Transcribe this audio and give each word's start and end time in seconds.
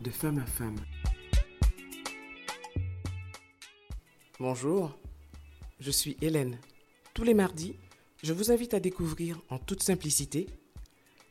de 0.00 0.10
femme 0.10 0.38
à 0.38 0.46
femme. 0.46 0.76
Bonjour, 4.38 4.98
je 5.78 5.90
suis 5.90 6.16
Hélène. 6.22 6.58
Tous 7.12 7.22
les 7.22 7.34
mardis, 7.34 7.76
je 8.22 8.32
vous 8.32 8.50
invite 8.50 8.72
à 8.72 8.80
découvrir 8.80 9.40
en 9.50 9.58
toute 9.58 9.82
simplicité 9.82 10.46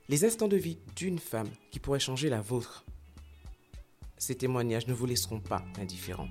les 0.07 0.25
instants 0.25 0.47
de 0.47 0.57
vie 0.57 0.77
d'une 0.95 1.19
femme 1.19 1.49
qui 1.71 1.79
pourrait 1.79 1.99
changer 1.99 2.29
la 2.29 2.41
vôtre. 2.41 2.85
Ces 4.17 4.35
témoignages 4.35 4.87
ne 4.87 4.93
vous 4.93 5.05
laisseront 5.05 5.39
pas 5.39 5.63
indifférents. 5.79 6.29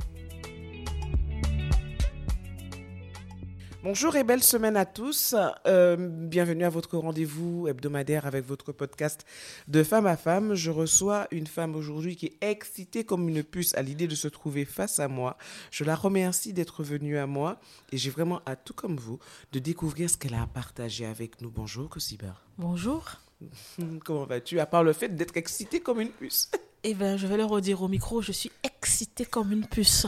Bonjour 3.84 4.16
et 4.16 4.24
belle 4.24 4.42
semaine 4.42 4.76
à 4.76 4.84
tous. 4.84 5.36
Euh, 5.68 5.96
bienvenue 5.96 6.64
à 6.64 6.68
votre 6.68 6.98
rendez-vous 6.98 7.68
hebdomadaire 7.68 8.26
avec 8.26 8.44
votre 8.44 8.72
podcast 8.72 9.24
de 9.68 9.84
femme 9.84 10.06
à 10.06 10.16
femme. 10.16 10.54
Je 10.54 10.72
reçois 10.72 11.28
une 11.30 11.46
femme 11.46 11.76
aujourd'hui 11.76 12.16
qui 12.16 12.26
est 12.26 12.38
excitée 12.40 13.04
comme 13.04 13.28
une 13.28 13.44
puce 13.44 13.76
à 13.76 13.82
l'idée 13.82 14.08
de 14.08 14.16
se 14.16 14.26
trouver 14.26 14.64
face 14.64 14.98
à 14.98 15.06
moi. 15.06 15.38
Je 15.70 15.84
la 15.84 15.94
remercie 15.94 16.52
d'être 16.52 16.82
venue 16.82 17.18
à 17.18 17.28
moi 17.28 17.60
et 17.92 17.98
j'ai 17.98 18.10
vraiment 18.10 18.42
hâte, 18.48 18.62
tout 18.64 18.74
comme 18.74 18.96
vous, 18.96 19.20
de 19.52 19.60
découvrir 19.60 20.10
ce 20.10 20.16
qu'elle 20.16 20.34
a 20.34 20.42
à 20.42 20.46
partager 20.48 21.06
avec 21.06 21.40
nous. 21.40 21.50
Bonjour, 21.50 21.88
Cosibar. 21.88 22.44
Bonjour. 22.58 23.08
Comment 24.04 24.24
vas-tu, 24.24 24.58
à 24.58 24.66
part 24.66 24.82
le 24.82 24.92
fait 24.92 25.14
d'être 25.14 25.36
excitée 25.36 25.78
comme 25.78 26.00
une 26.00 26.10
puce? 26.10 26.50
Eh 26.84 26.94
bien, 26.94 27.16
je 27.16 27.26
vais 27.26 27.36
le 27.36 27.44
redire 27.44 27.82
au 27.82 27.88
micro, 27.88 28.22
je 28.22 28.32
suis 28.32 28.52
excitée 28.62 29.24
comme 29.24 29.52
une 29.52 29.66
puce. 29.66 30.06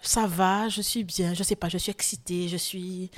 Ça 0.00 0.26
va, 0.26 0.68
je 0.68 0.80
suis 0.80 1.04
bien, 1.04 1.34
je 1.34 1.42
sais 1.42 1.56
pas, 1.56 1.68
je 1.68 1.78
suis 1.78 1.90
excitée, 1.90 2.48
je 2.48 2.56
suis... 2.56 3.10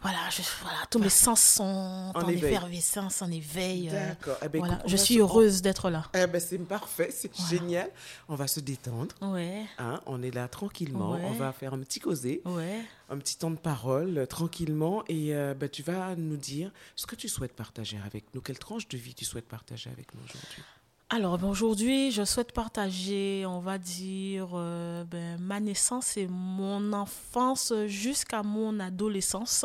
Voilà, 0.00 0.18
je, 0.30 0.42
voilà 0.62 0.78
tous 0.88 1.00
mes 1.00 1.08
sens 1.08 1.42
sont 1.42 2.12
en, 2.14 2.28
effervescence, 2.28 3.20
en 3.20 3.32
éveil. 3.32 3.88
Euh, 3.92 4.10
D'accord. 4.10 4.36
Eh 4.44 4.48
ben, 4.48 4.60
voilà, 4.60 4.74
écoute, 4.74 4.90
je 4.90 4.96
suis 4.96 5.14
se- 5.16 5.18
heureuse 5.18 5.60
d'être 5.60 5.90
là. 5.90 6.04
Eh 6.14 6.28
ben, 6.28 6.40
c'est 6.40 6.56
parfait, 6.58 7.08
c'est 7.10 7.32
génial. 7.50 7.90
On 8.28 8.36
va 8.36 8.46
se 8.46 8.60
détendre. 8.60 9.12
Ouais, 9.20 9.64
hein, 9.78 10.00
on 10.06 10.22
est 10.22 10.30
là 10.32 10.46
tranquillement. 10.46 11.14
Ouais. 11.14 11.22
On 11.24 11.32
va 11.32 11.52
faire 11.52 11.74
un 11.74 11.80
petit 11.80 11.98
causé. 11.98 12.42
ouais. 12.44 12.80
un 13.10 13.18
petit 13.18 13.36
temps 13.38 13.50
de 13.50 13.56
parole 13.56 14.18
euh, 14.18 14.26
tranquillement 14.26 15.02
et 15.08 15.34
euh, 15.34 15.54
bah, 15.54 15.68
tu 15.68 15.82
vas 15.82 16.14
nous 16.14 16.36
dire 16.36 16.70
ce 16.94 17.04
que 17.06 17.16
tu 17.16 17.28
souhaites 17.28 17.56
partager 17.56 17.98
avec 18.06 18.32
nous. 18.34 18.40
Quelle 18.40 18.58
tranche 18.60 18.86
de 18.86 18.96
vie 18.98 19.14
tu 19.14 19.24
souhaites 19.24 19.48
partager 19.48 19.90
avec 19.90 20.14
nous 20.14 20.20
aujourd'hui? 20.22 20.62
Alors 21.10 21.38
ben, 21.38 21.48
aujourd'hui, 21.48 22.10
je 22.10 22.24
souhaite 22.24 22.52
partager, 22.52 23.44
on 23.46 23.60
va 23.60 23.78
dire, 23.78 24.50
euh, 24.52 25.04
ben, 25.04 25.40
ma 25.40 25.58
naissance 25.58 26.16
et 26.16 26.26
mon 26.28 26.92
enfance 26.92 27.72
jusqu'à 27.86 28.42
mon 28.42 28.78
adolescence. 28.78 29.64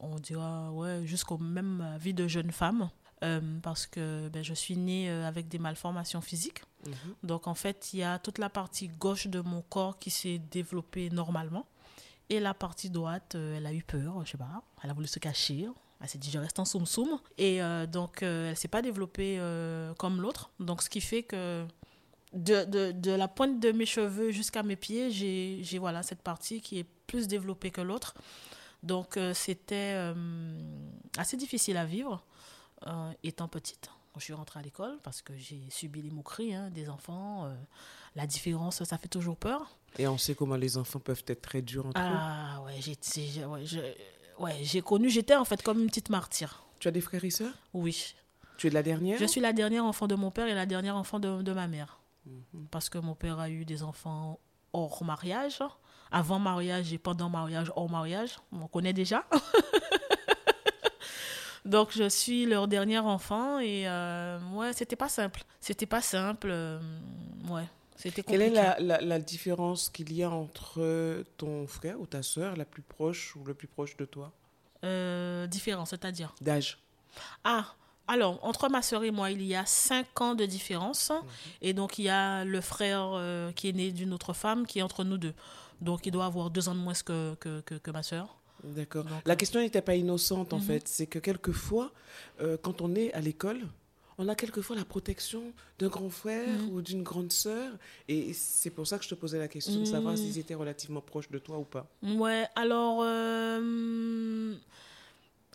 On 0.00 0.18
dira, 0.18 0.72
ouais, 0.72 1.06
jusqu'au 1.06 1.38
même 1.38 1.82
euh, 1.82 1.98
vie 1.98 2.14
de 2.14 2.26
jeune 2.26 2.52
femme. 2.52 2.88
Euh, 3.22 3.40
parce 3.62 3.86
que 3.86 4.28
ben, 4.28 4.42
je 4.42 4.54
suis 4.54 4.76
née 4.76 5.08
avec 5.08 5.48
des 5.48 5.58
malformations 5.58 6.20
physiques. 6.20 6.62
Mhm. 6.86 6.94
Donc 7.22 7.46
en 7.46 7.54
fait, 7.54 7.92
il 7.92 8.00
y 8.00 8.02
a 8.02 8.18
toute 8.18 8.38
la 8.38 8.50
partie 8.50 8.88
gauche 8.88 9.26
de 9.26 9.40
mon 9.40 9.62
corps 9.62 9.98
qui 9.98 10.10
s'est 10.10 10.38
développée 10.50 11.10
normalement. 11.10 11.66
Et 12.30 12.40
la 12.40 12.54
partie 12.54 12.90
droite, 12.90 13.34
euh, 13.34 13.56
elle 13.56 13.66
a 13.66 13.72
eu 13.72 13.82
peur, 13.82 14.24
je 14.24 14.32
sais 14.32 14.38
pas. 14.38 14.62
Elle 14.82 14.90
a 14.90 14.94
voulu 14.94 15.06
se 15.06 15.18
cacher. 15.18 15.68
Elle 16.04 16.10
s'est 16.10 16.18
dit, 16.18 16.30
je 16.30 16.38
reste 16.38 16.58
en 16.58 16.66
soum 16.66 16.84
soum. 16.84 17.18
Et 17.38 17.62
euh, 17.62 17.86
donc, 17.86 18.22
euh, 18.22 18.50
elle 18.50 18.56
s'est 18.58 18.68
pas 18.68 18.82
développée 18.82 19.38
euh, 19.38 19.94
comme 19.94 20.20
l'autre. 20.20 20.50
Donc, 20.60 20.82
ce 20.82 20.90
qui 20.90 21.00
fait 21.00 21.22
que 21.22 21.66
de, 22.34 22.64
de, 22.64 22.92
de 22.92 23.10
la 23.10 23.26
pointe 23.26 23.58
de 23.58 23.72
mes 23.72 23.86
cheveux 23.86 24.30
jusqu'à 24.30 24.62
mes 24.62 24.76
pieds, 24.76 25.10
j'ai 25.10 25.78
voilà, 25.78 26.02
cette 26.02 26.20
partie 26.20 26.60
qui 26.60 26.78
est 26.78 26.86
plus 27.06 27.26
développée 27.26 27.70
que 27.70 27.80
l'autre. 27.80 28.12
Donc, 28.82 29.16
euh, 29.16 29.32
c'était 29.32 29.96
assez 31.16 31.38
difficile 31.38 31.78
à 31.78 31.86
vivre 31.86 32.22
étant 33.22 33.48
petite. 33.48 33.88
Je 34.18 34.24
suis 34.24 34.34
rentrée 34.34 34.60
à 34.60 34.62
l'école 34.62 34.98
parce 35.02 35.22
que 35.22 35.32
j'ai 35.38 35.62
subi 35.70 36.02
les 36.02 36.10
moqueries 36.10 36.54
hein, 36.54 36.68
des 36.68 36.90
enfants. 36.90 37.50
la 38.14 38.26
différence, 38.26 38.84
ça 38.84 38.98
fait 38.98 39.08
toujours 39.08 39.38
peur. 39.38 39.70
Et 39.98 40.06
on 40.06 40.18
sait 40.18 40.34
comment 40.34 40.56
les 40.56 40.76
enfants 40.76 41.00
peuvent 41.00 41.24
être 41.26 41.40
très 41.40 41.62
durs 41.62 41.86
entre 41.86 41.98
eux. 41.98 42.04
Ah 42.04 42.62
ouais, 42.66 42.78
j'ai 42.82 43.44
ouais, 43.46 43.64
ouais, 44.38 44.56
j'ai 44.62 44.80
connu, 44.82 45.08
j'étais 45.10 45.36
en 45.36 45.44
fait 45.44 45.62
comme 45.62 45.80
une 45.80 45.86
petite 45.86 46.10
martyre. 46.10 46.64
Tu 46.80 46.88
as 46.88 46.90
des 46.90 47.00
frères 47.00 47.24
et 47.24 47.30
sœurs? 47.30 47.54
Oui. 47.72 48.14
Tu 48.58 48.66
es 48.66 48.70
de 48.70 48.74
la 48.74 48.82
dernière? 48.82 49.18
Je 49.18 49.24
suis 49.24 49.40
la 49.40 49.52
dernière 49.52 49.84
enfant 49.84 50.06
de 50.06 50.14
mon 50.14 50.30
père 50.30 50.46
et 50.46 50.54
la 50.54 50.66
dernière 50.66 50.96
enfant 50.96 51.18
de, 51.18 51.42
de 51.42 51.52
ma 51.52 51.66
mère. 51.66 52.00
Parce 52.70 52.88
que 52.88 52.98
mon 52.98 53.14
père 53.14 53.38
a 53.38 53.50
eu 53.50 53.64
des 53.64 53.82
enfants 53.82 54.38
hors 54.72 55.04
mariage, 55.04 55.58
avant 56.10 56.38
mariage 56.38 56.92
et 56.92 56.98
pendant 56.98 57.28
mariage, 57.28 57.70
hors 57.76 57.90
mariage. 57.90 58.38
On 58.52 58.66
connaît 58.66 58.92
déjà. 58.94 59.24
Donc 61.64 61.92
je 61.92 62.08
suis 62.08 62.44
leur 62.44 62.68
dernier 62.68 62.98
enfant 62.98 63.58
et 63.58 63.84
euh, 63.88 64.38
ouais, 64.52 64.72
c'était 64.74 64.96
pas 64.96 65.08
simple. 65.08 65.42
C'était 65.60 65.86
pas 65.86 66.02
simple. 66.02 66.48
euh, 66.50 66.78
ouais, 67.48 67.64
c'était 67.96 68.22
Quelle 68.22 68.42
est 68.42 68.50
la, 68.50 68.78
la- 68.80 69.00
la 69.00 69.18
différence 69.18 69.88
qu'il 69.90 70.12
y 70.12 70.22
a 70.22 70.30
entre 70.30 71.24
ton 71.36 71.66
frère 71.66 72.00
ou 72.00 72.06
ta 72.06 72.22
sœur 72.22 72.56
la 72.56 72.64
plus 72.64 72.82
proche 72.82 73.34
ou 73.36 73.44
le 73.44 73.54
plus 73.54 73.68
proche 73.68 73.96
de 73.96 74.04
toi? 74.04 74.32
Euh, 74.84 75.46
différent, 75.46 75.84
c'est-à-dire? 75.86 76.34
D'âge 76.40 76.78
Ah, 77.44 77.74
alors, 78.06 78.38
entre 78.44 78.68
ma 78.68 78.82
sœur 78.82 79.02
et 79.04 79.10
moi, 79.10 79.30
il 79.30 79.42
y 79.42 79.54
a 79.54 79.64
5 79.64 80.20
ans 80.20 80.34
de 80.34 80.44
différence. 80.44 81.10
Et 81.62 81.72
donc, 81.72 81.98
il 81.98 82.04
y 82.04 82.08
a 82.10 82.44
le 82.44 82.60
frère 82.60 83.12
euh, 83.14 83.50
qui 83.52 83.68
est 83.68 83.72
né 83.72 83.92
d'une 83.92 84.12
autre 84.12 84.34
femme 84.34 84.66
qui 84.66 84.80
est 84.80 84.82
entre 84.82 85.04
nous 85.04 85.16
deux. 85.16 85.32
Donc, 85.80 86.04
il 86.06 86.10
doit 86.12 86.26
avoir 86.26 86.50
deux 86.50 86.68
ans 86.68 86.74
de 86.74 86.80
moins 86.80 86.92
que, 86.94 87.34
que, 87.36 87.60
que, 87.62 87.74
que 87.76 87.90
ma 87.90 88.02
sœur. 88.02 88.36
D'accord. 88.62 89.04
La 89.26 89.36
question 89.36 89.60
n'était 89.60 89.82
pas 89.82 89.94
innocente 89.94 90.52
en 90.52 90.58
Mhm. 90.58 90.62
fait. 90.62 90.88
C'est 90.88 91.06
que 91.06 91.18
quelquefois, 91.18 91.92
euh, 92.40 92.56
quand 92.62 92.80
on 92.82 92.94
est 92.94 93.12
à 93.14 93.20
l'école, 93.20 93.60
on 94.18 94.28
a 94.28 94.34
quelquefois 94.34 94.76
la 94.76 94.84
protection 94.84 95.52
d'un 95.78 95.88
grand 95.88 96.10
frère 96.10 96.60
Mhm. 96.60 96.68
ou 96.74 96.82
d'une 96.82 97.02
grande 97.02 97.32
sœur. 97.32 97.72
Et 98.08 98.32
c'est 98.32 98.70
pour 98.70 98.86
ça 98.86 98.98
que 98.98 99.04
je 99.04 99.08
te 99.10 99.14
posais 99.14 99.38
la 99.38 99.48
question 99.48 99.80
de 99.80 99.84
savoir 99.84 100.12
Mhm. 100.14 100.18
s'ils 100.18 100.38
étaient 100.38 100.54
relativement 100.54 101.00
proches 101.00 101.30
de 101.30 101.38
toi 101.38 101.58
ou 101.58 101.64
pas. 101.64 101.86
Ouais, 102.02 102.46
alors, 102.54 103.00
euh, 103.02 104.54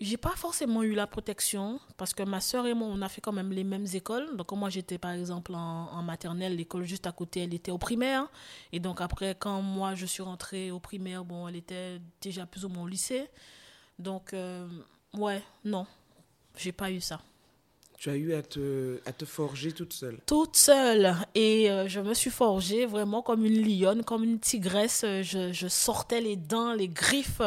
j'ai 0.01 0.17
pas 0.17 0.35
forcément 0.35 0.81
eu 0.83 0.93
la 0.93 1.07
protection 1.07 1.79
parce 1.97 2.13
que 2.13 2.23
ma 2.23 2.39
sœur 2.39 2.65
et 2.67 2.73
moi, 2.73 2.87
on 2.89 3.01
a 3.01 3.09
fait 3.09 3.21
quand 3.21 3.33
même 3.33 3.51
les 3.51 3.63
mêmes 3.65 3.85
écoles. 3.93 4.35
Donc, 4.37 4.51
moi, 4.53 4.69
j'étais 4.69 4.97
par 4.97 5.11
exemple 5.11 5.53
en, 5.55 5.89
en 5.91 6.01
maternelle, 6.03 6.55
l'école 6.55 6.83
juste 6.85 7.05
à 7.07 7.11
côté, 7.11 7.41
elle 7.41 7.53
était 7.53 7.71
au 7.71 7.77
primaire. 7.77 8.27
Et 8.71 8.79
donc, 8.79 9.01
après, 9.01 9.35
quand 9.37 9.61
moi, 9.61 9.95
je 9.95 10.05
suis 10.05 10.23
rentrée 10.23 10.71
au 10.71 10.79
primaire, 10.79 11.23
bon, 11.25 11.47
elle 11.47 11.57
était 11.57 11.99
déjà 12.21 12.45
plus 12.45 12.63
ou 12.65 12.69
moins 12.69 12.83
au 12.83 12.87
lycée. 12.87 13.27
Donc, 13.97 14.33
euh, 14.33 14.67
ouais, 15.13 15.43
non, 15.65 15.85
j'ai 16.57 16.71
pas 16.71 16.89
eu 16.91 17.01
ça. 17.01 17.19
Tu 17.99 18.09
as 18.09 18.15
eu 18.15 18.33
à 18.33 18.41
te, 18.41 19.01
à 19.05 19.11
te 19.11 19.25
forger 19.25 19.73
toute 19.73 19.91
seule. 19.91 20.19
toute 20.25 20.55
seule 20.55 21.13
et 21.35 21.69
euh, 21.69 21.89
je 21.89 21.99
me 21.99 22.13
suis 22.13 22.29
forgée 22.29 22.85
vraiment 22.85 23.21
comme 23.21 23.45
une 23.45 23.61
lionne, 23.61 24.05
comme 24.05 24.23
une 24.23 24.39
tigresse. 24.39 25.03
Euh, 25.05 25.21
Je, 25.21 25.51
je 25.51 25.67
sortais 25.67 26.21
les 26.21 26.37
dents, 26.37 26.73
les 26.73 26.87
griffes. 26.87 27.41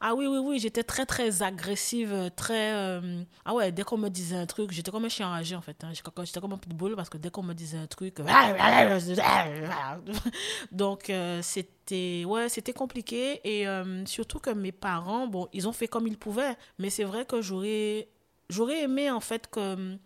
Ah 0.00 0.16
oui, 0.16 0.26
oui, 0.26 0.38
oui, 0.38 0.58
j'étais 0.58 0.82
très, 0.82 1.06
très 1.06 1.44
agressive, 1.44 2.32
très... 2.34 2.72
euh, 2.74 3.22
Ah 3.44 3.54
ouais, 3.54 3.70
dès 3.70 3.84
qu'on 3.84 3.96
me 3.96 4.08
disait 4.08 4.34
un 4.34 4.46
truc, 4.46 4.72
j'étais 4.72 4.90
comme 4.90 5.04
un 5.04 5.08
chien 5.08 5.28
enragé 5.28 5.54
en 5.54 5.60
fait. 5.60 5.76
hein. 5.84 5.90
J'étais 5.92 6.40
comme- 6.40 6.52
un 6.52 6.58
pitbull 6.58 6.96
parce 6.96 7.08
que 7.08 7.18
dès 7.18 7.30
qu'on 7.30 7.44
me 7.44 7.54
disait 7.54 7.78
un 7.78 7.86
truc... 7.86 8.16
Donc 10.72 11.12
c'était 11.42 12.24
ouais, 12.24 12.48
c'était 12.48 12.72
compliqué 12.72 13.40
et 13.44 13.66
surtout 14.06 14.40
que 14.40 14.50
mes 14.50 14.72
parents, 14.72 15.28
bon, 15.28 15.46
ils 15.52 15.68
ont 15.68 15.72
fait 15.72 15.86
comme 15.86 16.08
ils 16.08 16.18
pouvaient, 16.18 16.56
mais 16.78 16.90
c'est 16.90 17.04
vrai 17.04 17.24
que 17.24 17.40
j'aurais 17.40 18.08
j'aurais 18.52 18.82
aimé 18.82 19.10
en 19.10 19.20
fait 19.20 19.48
que 19.50 19.96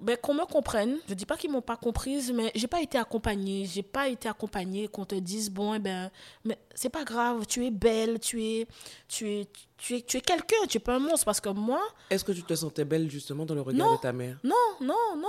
ben, 0.00 0.16
qu'on 0.16 0.34
me 0.34 0.44
comprenne. 0.44 0.98
Je 1.08 1.14
dis 1.14 1.26
pas 1.26 1.36
qu'ils 1.36 1.50
m'ont 1.50 1.62
pas 1.62 1.76
comprise, 1.76 2.32
mais 2.32 2.50
j'ai 2.56 2.66
pas 2.66 2.80
été 2.82 2.98
accompagnée. 2.98 3.66
J'ai 3.66 3.84
pas 3.84 4.08
été 4.08 4.28
accompagnée 4.28 4.88
qu'on 4.88 5.04
te 5.04 5.14
dise 5.14 5.48
bon, 5.48 5.74
eh 5.74 5.78
ben, 5.78 6.10
mais 6.44 6.58
c'est 6.74 6.88
pas 6.88 7.04
grave. 7.04 7.46
Tu 7.46 7.64
es 7.66 7.70
belle, 7.70 8.18
tu 8.18 8.42
es, 8.44 8.66
tu 9.06 9.28
es, 9.30 9.46
tu 9.78 9.96
es, 9.96 10.02
tu 10.02 10.16
es 10.16 10.20
quelqu'un. 10.20 10.66
Tu 10.68 10.78
es 10.78 10.80
pas 10.80 10.96
un 10.96 10.98
monstre 10.98 11.24
parce 11.24 11.40
que 11.40 11.50
moi, 11.50 11.80
Est-ce 12.10 12.24
que 12.24 12.32
tu 12.32 12.42
te 12.42 12.54
sentais 12.54 12.84
belle 12.84 13.08
justement 13.10 13.46
dans 13.46 13.54
le 13.54 13.60
regard 13.60 13.86
Non. 13.86 13.94
de 13.94 14.00
ta 14.00 14.12
mère? 14.12 14.38
Non, 14.42 14.54
non, 14.80 15.16
non. 15.16 15.28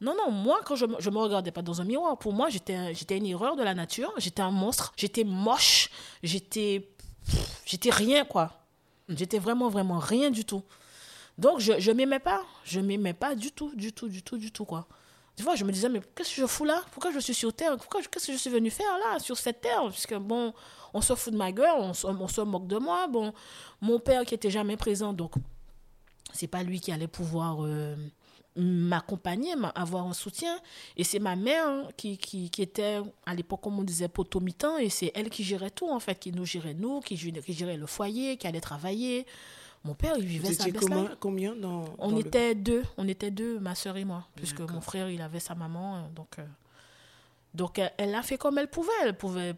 Non, 0.00 0.16
non, 0.16 0.32
moi, 0.32 0.58
quand 0.64 0.74
je, 0.74 0.84
je 0.98 1.10
me 1.10 1.18
regardais 1.18 1.52
pas 1.52 1.62
dans 1.62 1.80
un 1.80 1.84
miroir, 1.84 2.18
pour 2.18 2.32
moi, 2.32 2.48
j'étais 2.48 2.92
j'étais 2.92 3.18
une 3.18 3.26
erreur 3.26 3.54
de 3.54 3.62
la 3.62 3.72
nature, 3.72 4.12
j'étais 4.18 4.42
un 4.42 4.50
monstre, 4.50 4.92
j'étais 4.96 5.22
moche, 5.22 5.90
j'étais 6.24 6.88
j'étais 7.64 7.90
rien, 7.90 8.24
quoi. 8.24 8.50
J'étais 9.08 9.38
vraiment, 9.38 9.68
vraiment 9.68 10.00
rien 10.00 10.30
du 10.32 10.44
tout. 10.44 10.62
Donc, 11.42 11.58
je 11.58 11.72
je 11.78 11.90
m'aimais 11.90 12.20
pas, 12.20 12.40
je 12.64 12.78
m'aimais 12.80 13.14
pas 13.14 13.34
du 13.34 13.50
tout, 13.50 13.72
du 13.74 13.92
tout, 13.92 14.08
du 14.08 14.22
tout, 14.22 14.38
du 14.38 14.50
tout, 14.52 14.64
quoi. 14.64 14.86
Tu 15.36 15.42
vois, 15.42 15.56
je 15.56 15.64
me 15.64 15.72
disais, 15.72 15.88
mais 15.88 16.00
qu'est-ce 16.14 16.36
que 16.36 16.40
je 16.42 16.46
fous 16.46 16.64
là? 16.64 16.82
Pourquoi 16.92 17.10
je 17.10 17.18
suis 17.18 17.34
sur 17.34 17.52
Terre? 17.52 17.76
Pourquoi 17.78 18.00
Qu'est-ce 18.02 18.26
que 18.28 18.32
je 18.32 18.38
suis 18.38 18.50
venu 18.50 18.70
faire 18.70 18.94
là, 19.04 19.18
sur 19.18 19.36
cette 19.36 19.60
Terre? 19.60 19.82
Puisque, 19.90 20.14
bon, 20.14 20.52
on 20.94 21.00
se 21.00 21.14
fout 21.14 21.32
de 21.32 21.38
ma 21.38 21.50
gueule, 21.50 21.74
on 21.78 21.94
se, 21.94 22.40
moque 22.42 22.66
de 22.68 22.78
moi. 22.78 23.08
Bon, 23.08 23.32
mon 23.80 23.98
père 23.98 24.24
qui 24.24 24.34
était 24.34 24.50
jamais 24.50 24.76
présent, 24.76 25.12
donc 25.12 25.32
c'est 26.32 26.46
pas 26.46 26.62
lui 26.62 26.80
qui 26.80 26.92
allait 26.92 27.08
pouvoir 27.08 27.64
euh, 27.64 27.96
m'accompagner, 28.56 29.56
m'a- 29.56 29.70
avoir 29.70 30.06
un 30.06 30.12
soutien. 30.12 30.60
Et 30.96 31.02
c'est 31.02 31.18
ma 31.18 31.34
mère 31.34 31.66
hein, 31.66 31.88
qui, 31.96 32.18
qui, 32.18 32.50
qui 32.50 32.62
était, 32.62 33.00
à 33.26 33.34
l'époque, 33.34 33.62
comme 33.62 33.78
on 33.80 33.84
disait, 33.84 34.08
potomitan, 34.08 34.76
et 34.78 34.90
c'est 34.90 35.10
elle 35.14 35.28
qui 35.30 35.42
gérait 35.44 35.70
tout, 35.70 35.90
en 35.90 35.98
fait, 35.98 36.18
qui 36.20 36.30
nous 36.30 36.44
gérait, 36.44 36.74
nous, 36.74 37.00
qui, 37.00 37.16
qui 37.16 37.52
gérait 37.52 37.78
le 37.78 37.86
foyer, 37.86 38.36
qui 38.36 38.46
allait 38.46 38.60
travailler. 38.60 39.26
Mon 39.84 39.94
père, 39.94 40.14
il 40.16 40.24
vivait 40.26 40.52
sa 40.54 40.64
combien, 41.18 41.56
dans, 41.56 41.84
On 41.98 42.10
dans 42.10 42.16
le- 42.18 42.26
était 42.26 42.54
deux, 42.54 42.82
on 42.96 43.08
était 43.08 43.30
deux, 43.32 43.58
ma 43.58 43.74
soeur 43.74 43.96
et 43.96 44.04
moi, 44.04 44.26
puisque 44.36 44.60
mon 44.60 44.80
frère, 44.80 45.10
il 45.10 45.20
avait 45.20 45.40
sa 45.40 45.54
maman, 45.56 45.96
euh, 45.96 46.00
donc... 46.14 46.38
euh, 46.38 46.46
Donc, 47.54 47.78
elle, 47.78 47.92
elle 47.98 48.14
a 48.14 48.22
fait 48.22 48.38
comme 48.38 48.58
elle 48.58 48.68
pouvait. 48.70 48.92
Elle 49.02 49.16
pouvait 49.16 49.54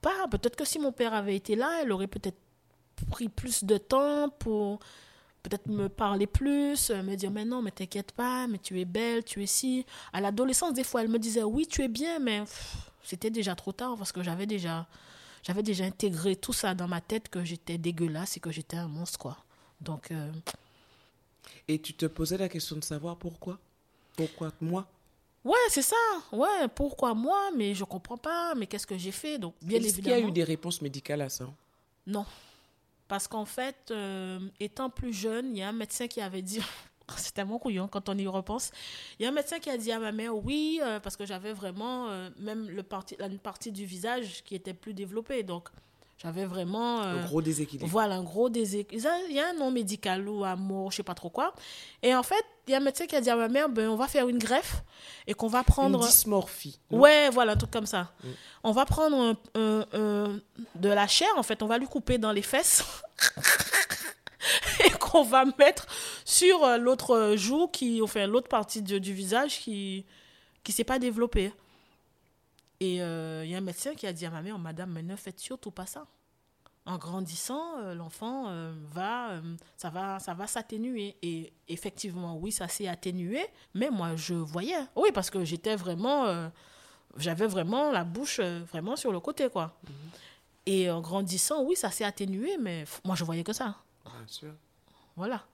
pas. 0.00 0.26
Peut-être 0.30 0.56
que 0.56 0.64
si 0.64 0.78
mon 0.78 0.92
père 0.92 1.12
avait 1.14 1.36
été 1.36 1.56
là, 1.56 1.80
elle 1.82 1.92
aurait 1.92 2.06
peut-être 2.08 2.38
pris 3.10 3.28
plus 3.28 3.64
de 3.64 3.76
temps 3.78 4.30
pour 4.38 4.78
peut-être 5.42 5.66
me 5.68 5.88
parler 5.88 6.26
plus, 6.26 6.90
euh, 6.90 7.02
me 7.02 7.14
dire 7.14 7.30
mais 7.30 7.44
non, 7.44 7.62
mais 7.62 7.70
t'inquiète 7.70 8.10
pas, 8.12 8.46
mais 8.48 8.58
tu 8.58 8.80
es 8.80 8.84
belle, 8.84 9.22
tu 9.24 9.42
es 9.42 9.46
si. 9.46 9.84
À 10.12 10.20
l'adolescence, 10.20 10.72
des 10.72 10.82
fois, 10.84 11.02
elle 11.02 11.08
me 11.08 11.18
disait 11.20 11.44
oui, 11.44 11.66
tu 11.66 11.82
es 11.82 11.88
bien, 11.88 12.18
mais 12.18 12.42
c'était 13.04 13.30
déjà 13.30 13.54
trop 13.54 13.72
tard 13.72 13.94
parce 13.96 14.10
que 14.10 14.22
j'avais 14.24 14.46
déjà, 14.46 14.86
j'avais 15.44 15.62
déjà 15.62 15.84
intégré 15.84 16.34
tout 16.34 16.52
ça 16.54 16.74
dans 16.74 16.88
ma 16.88 17.00
tête 17.00 17.28
que 17.28 17.44
j'étais 17.44 17.78
dégueulasse 17.78 18.36
et 18.38 18.40
que 18.40 18.50
j'étais 18.50 18.76
un 18.78 18.88
monstre, 18.88 19.18
quoi. 19.20 19.36
Donc, 19.80 20.10
euh, 20.10 20.30
Et 21.68 21.80
tu 21.80 21.94
te 21.94 22.06
posais 22.06 22.38
la 22.38 22.48
question 22.48 22.76
de 22.76 22.84
savoir 22.84 23.16
pourquoi? 23.16 23.58
Pourquoi 24.16 24.52
moi? 24.60 24.86
Ouais, 25.44 25.54
c'est 25.68 25.82
ça. 25.82 25.96
Ouais, 26.32 26.68
pourquoi 26.74 27.14
moi? 27.14 27.50
Mais 27.56 27.74
je 27.74 27.84
comprends 27.84 28.16
pas. 28.16 28.54
Mais 28.54 28.66
qu'est-ce 28.66 28.86
que 28.86 28.98
j'ai 28.98 29.12
fait? 29.12 29.38
Donc, 29.38 29.54
bien 29.62 29.78
Est-ce 29.78 29.94
qu'il 29.94 30.06
y 30.08 30.12
a 30.12 30.16
évidemment. 30.16 30.28
eu 30.28 30.32
des 30.32 30.44
réponses 30.44 30.80
médicales 30.82 31.22
à 31.22 31.28
ça? 31.28 31.46
Non. 32.06 32.24
Parce 33.08 33.28
qu'en 33.28 33.44
fait, 33.44 33.76
euh, 33.90 34.40
étant 34.58 34.90
plus 34.90 35.12
jeune, 35.12 35.54
il 35.54 35.58
y 35.58 35.62
a 35.62 35.68
un 35.68 35.72
médecin 35.72 36.08
qui 36.08 36.20
avait 36.20 36.42
dit, 36.42 36.60
c'est 37.16 37.32
tellement 37.34 37.58
couillon 37.58 37.86
quand 37.86 38.08
on 38.08 38.18
y 38.18 38.26
repense, 38.26 38.72
il 39.18 39.22
y 39.22 39.26
a 39.26 39.28
un 39.28 39.32
médecin 39.32 39.60
qui 39.60 39.70
a 39.70 39.76
dit 39.78 39.92
à 39.92 40.00
ma 40.00 40.10
mère, 40.10 40.34
oui, 40.36 40.80
euh, 40.82 40.98
parce 40.98 41.16
que 41.16 41.24
j'avais 41.24 41.52
vraiment 41.52 42.08
euh, 42.08 42.30
même 42.38 42.68
le 42.68 42.82
parti, 42.82 43.14
la- 43.20 43.26
une 43.28 43.38
partie 43.38 43.70
du 43.70 43.84
visage 43.84 44.42
qui 44.44 44.56
était 44.56 44.74
plus 44.74 44.94
développée. 44.94 45.44
Donc, 45.44 45.68
j'avais 46.22 46.46
vraiment... 46.46 47.02
euh, 47.02 47.22
Un 47.22 47.26
gros 47.26 47.42
déséquilibre. 47.42 47.86
voilà, 47.88 48.14
un 48.14 48.22
gros 48.22 48.48
déséquilibre. 48.48 49.08
Il 49.28 49.34
y 49.34 49.40
a 49.40 49.48
un 49.48 49.52
nom 49.52 49.70
médical 49.70 50.26
ou 50.28 50.44
amour, 50.44 50.90
je 50.90 50.96
sais 50.96 51.02
pas 51.02 51.14
trop 51.14 51.28
quoi. 51.30 51.54
Et 52.02 52.14
en 52.14 52.22
fait, 52.22 52.42
il 52.66 52.70
y 52.70 52.74
a 52.74 52.78
un 52.78 52.80
médecin 52.80 53.06
qui 53.06 53.14
a 53.16 53.20
dit 53.20 53.28
à 53.30 53.36
ma 53.36 53.48
mère, 53.48 53.68
ben, 53.68 53.88
on 53.90 53.96
va 53.96 54.08
faire 54.08 54.26
une 54.28 54.38
greffe 54.38 54.82
et 55.26 55.34
qu'on 55.34 55.46
va 55.48 55.62
prendre... 55.62 56.00
Une 56.00 56.06
dysmorphie. 56.06 56.80
Ouais, 56.90 57.28
voilà, 57.30 57.52
un 57.52 57.56
truc 57.56 57.70
comme 57.70 57.86
ça. 57.86 58.12
Mm. 58.24 58.28
On 58.64 58.72
va 58.72 58.86
prendre 58.86 59.16
un- 59.16 59.36
un- 59.60 59.86
un- 59.92 60.40
de 60.74 60.88
la 60.88 61.06
chair, 61.06 61.28
en 61.36 61.42
fait, 61.42 61.62
on 61.62 61.66
va 61.66 61.76
lui 61.78 61.86
couper 61.86 62.16
dans 62.18 62.32
les 62.32 62.42
fesses 62.42 62.82
et 64.84 64.90
qu'on 64.90 65.22
va 65.22 65.44
mettre 65.58 65.86
sur 66.24 66.64
euh, 66.64 66.76
l'autre 66.78 67.34
joue, 67.36 67.68
qui, 67.68 68.00
enfin, 68.02 68.26
l'autre 68.26 68.48
partie 68.48 68.82
du, 68.82 69.00
du 69.00 69.12
visage 69.12 69.58
qui 69.60 70.04
qui 70.64 70.72
s'est 70.72 70.82
pas 70.84 70.98
développée. 70.98 71.52
Et 72.80 73.02
euh, 73.02 73.44
il 73.44 73.50
y 73.50 73.54
a 73.54 73.58
un 73.58 73.62
médecin 73.62 73.94
qui 73.94 74.06
a 74.06 74.12
dit 74.12 74.26
à 74.26 74.30
ma 74.30 74.42
mère, 74.42 74.58
Madame, 74.58 74.92
mais 74.92 75.02
ne 75.02 75.16
faites 75.16 75.40
surtout 75.40 75.70
pas 75.70 75.86
ça. 75.86 76.06
En 76.84 76.98
grandissant, 76.98 77.78
euh, 77.78 77.94
l'enfant 77.94 78.44
euh, 78.48 78.72
va, 78.92 79.30
euh, 79.30 79.56
ça 79.76 79.90
va, 79.90 80.20
ça 80.20 80.34
va 80.34 80.46
s'atténuer. 80.46 81.16
Et 81.22 81.52
effectivement, 81.68 82.36
oui, 82.36 82.52
ça 82.52 82.68
s'est 82.68 82.86
atténué. 82.86 83.44
Mais 83.74 83.90
moi, 83.90 84.14
je 84.14 84.34
voyais. 84.34 84.78
Oui, 84.94 85.10
parce 85.12 85.30
que 85.30 85.44
j'étais 85.44 85.74
vraiment, 85.74 86.26
euh, 86.26 86.48
j'avais 87.16 87.48
vraiment 87.48 87.90
la 87.90 88.04
bouche 88.04 88.38
euh, 88.40 88.62
vraiment 88.70 88.94
sur 88.94 89.10
le 89.10 89.18
côté, 89.18 89.48
quoi. 89.48 89.76
Et 90.64 90.88
en 90.90 91.00
grandissant, 91.00 91.64
oui, 91.64 91.74
ça 91.74 91.90
s'est 91.90 92.04
atténué, 92.04 92.56
mais 92.58 92.84
moi, 93.04 93.16
je 93.16 93.24
voyais 93.24 93.42
que 93.42 93.52
ça. 93.52 93.76
Bien 94.04 94.26
sûr. 94.26 94.52
Voilà. 95.16 95.44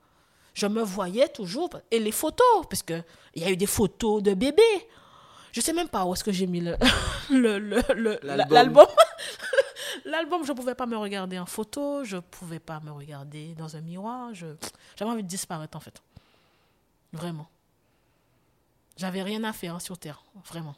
Je 0.53 0.67
me 0.67 0.83
voyais 0.83 1.29
toujours. 1.29 1.71
Et 1.89 1.99
les 1.99 2.11
photos, 2.11 2.67
parce 2.69 2.83
que 2.83 3.01
il 3.33 3.41
y 3.41 3.45
a 3.45 3.49
eu 3.49 3.57
des 3.57 3.65
photos 3.65 4.21
de 4.21 4.35
bébés. 4.35 4.87
Je 5.53 5.61
sais 5.61 5.71
même 5.71 5.87
pas 5.87 6.03
où 6.05 6.13
est-ce 6.13 6.23
que 6.23 6.31
j'ai 6.33 6.47
mis 6.47 6.59
le, 6.59 6.75
le, 7.29 7.59
le- 7.59 7.81
le- 7.95 8.19
la- 8.23 8.35
L'album. 8.47 8.85
l'album. 10.05 10.45
Je 10.45 10.51
pouvais 10.51 10.75
pas 10.75 10.85
me 10.85 10.97
regarder 10.97 11.39
en 11.39 11.45
photo, 11.45 12.03
je 12.03 12.17
pouvais 12.17 12.59
pas 12.59 12.79
me 12.81 12.91
regarder 12.91 13.53
dans 13.55 13.75
un 13.77 13.81
miroir. 13.81 14.33
Je, 14.33 14.47
j'avais 14.97 15.11
envie 15.11 15.23
de 15.23 15.27
disparaître, 15.27 15.77
en 15.77 15.79
fait. 15.79 16.01
Vraiment. 17.13 17.47
J'avais 18.97 19.21
rien 19.23 19.43
à 19.43 19.53
faire 19.53 19.79
sur 19.81 19.97
Terre, 19.97 20.23
vraiment. 20.45 20.75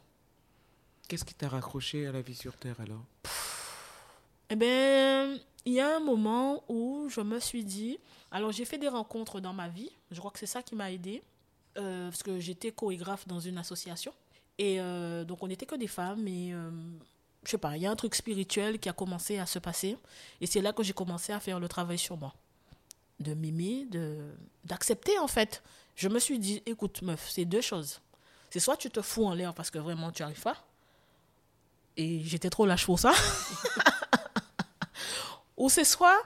Qu'est-ce 1.08 1.26
qui 1.26 1.34
t'a 1.34 1.48
raccroché 1.50 2.08
à 2.08 2.12
la 2.12 2.22
vie 2.22 2.36
sur 2.36 2.56
Terre 2.58 2.80
alors? 2.80 3.04
Eh 4.50 4.56
bien, 4.56 5.38
il 5.66 5.74
y 5.74 5.80
a 5.80 5.96
un 5.98 6.00
moment 6.00 6.64
où 6.68 7.08
je 7.10 7.22
me 7.22 7.40
suis 7.40 7.64
dit. 7.64 7.98
Alors, 8.32 8.52
j'ai 8.52 8.66
fait 8.66 8.78
des 8.78 8.88
rencontres 8.88 9.40
dans 9.40 9.54
ma 9.54 9.68
vie. 9.70 9.92
Je 10.12 10.20
crois 10.20 10.32
que 10.32 10.40
c'est 10.40 10.46
ça 10.46 10.62
qui 10.62 10.76
m'a 10.76 10.92
aidé. 10.92 11.24
Euh, 11.78 12.10
parce 12.10 12.24
que 12.24 12.40
j'étais 12.40 12.72
chorégraphe 12.72 13.28
dans 13.28 13.40
une 13.40 13.58
association. 13.58 14.14
Et 14.58 14.80
euh, 14.80 15.24
donc, 15.24 15.44
on 15.44 15.48
n'était 15.48 15.66
que 15.66 15.76
des 15.76 15.88
femmes. 15.88 16.28
Et 16.28 16.54
euh, 16.54 16.70
je 17.44 17.52
sais 17.52 17.58
pas, 17.58 17.76
il 17.78 17.84
y 17.84 17.86
a 17.86 17.92
un 17.92 17.96
truc 17.96 18.16
spirituel 18.16 18.80
qui 18.80 18.90
a 18.90 18.94
commencé 18.94 19.38
à 19.38 19.46
se 19.46 19.60
passer. 19.60 19.98
Et 20.42 20.48
c'est 20.48 20.62
là 20.62 20.74
que 20.74 20.84
j'ai 20.84 20.94
commencé 20.94 21.34
à 21.34 21.40
faire 21.40 21.60
le 21.60 21.68
travail 21.68 21.98
sur 21.98 22.18
moi. 22.18 22.34
De 23.20 23.34
m'aimer, 23.34 23.88
d'accepter 24.66 25.18
en 25.20 25.28
fait. 25.28 25.64
Je 25.96 26.10
me 26.10 26.20
suis 26.20 26.38
dit, 26.38 26.62
écoute, 26.66 27.02
meuf, 27.02 27.30
c'est 27.30 27.46
deux 27.46 27.62
choses. 27.62 28.02
C'est 28.50 28.60
soit 28.60 28.78
tu 28.78 28.90
te 28.90 29.02
fous 29.02 29.26
en 29.26 29.34
l'air 29.34 29.54
parce 29.54 29.72
que 29.72 29.80
vraiment 29.80 30.12
tu 30.12 30.24
arrives 30.24 30.42
pas. 30.42 30.66
Et 31.98 32.22
j'étais 32.24 32.50
trop 32.50 32.66
lâche 32.66 32.86
pour 32.86 33.00
ça. 33.00 33.14
Ou 35.58 35.70
c'est 35.70 35.86
soit 35.86 36.22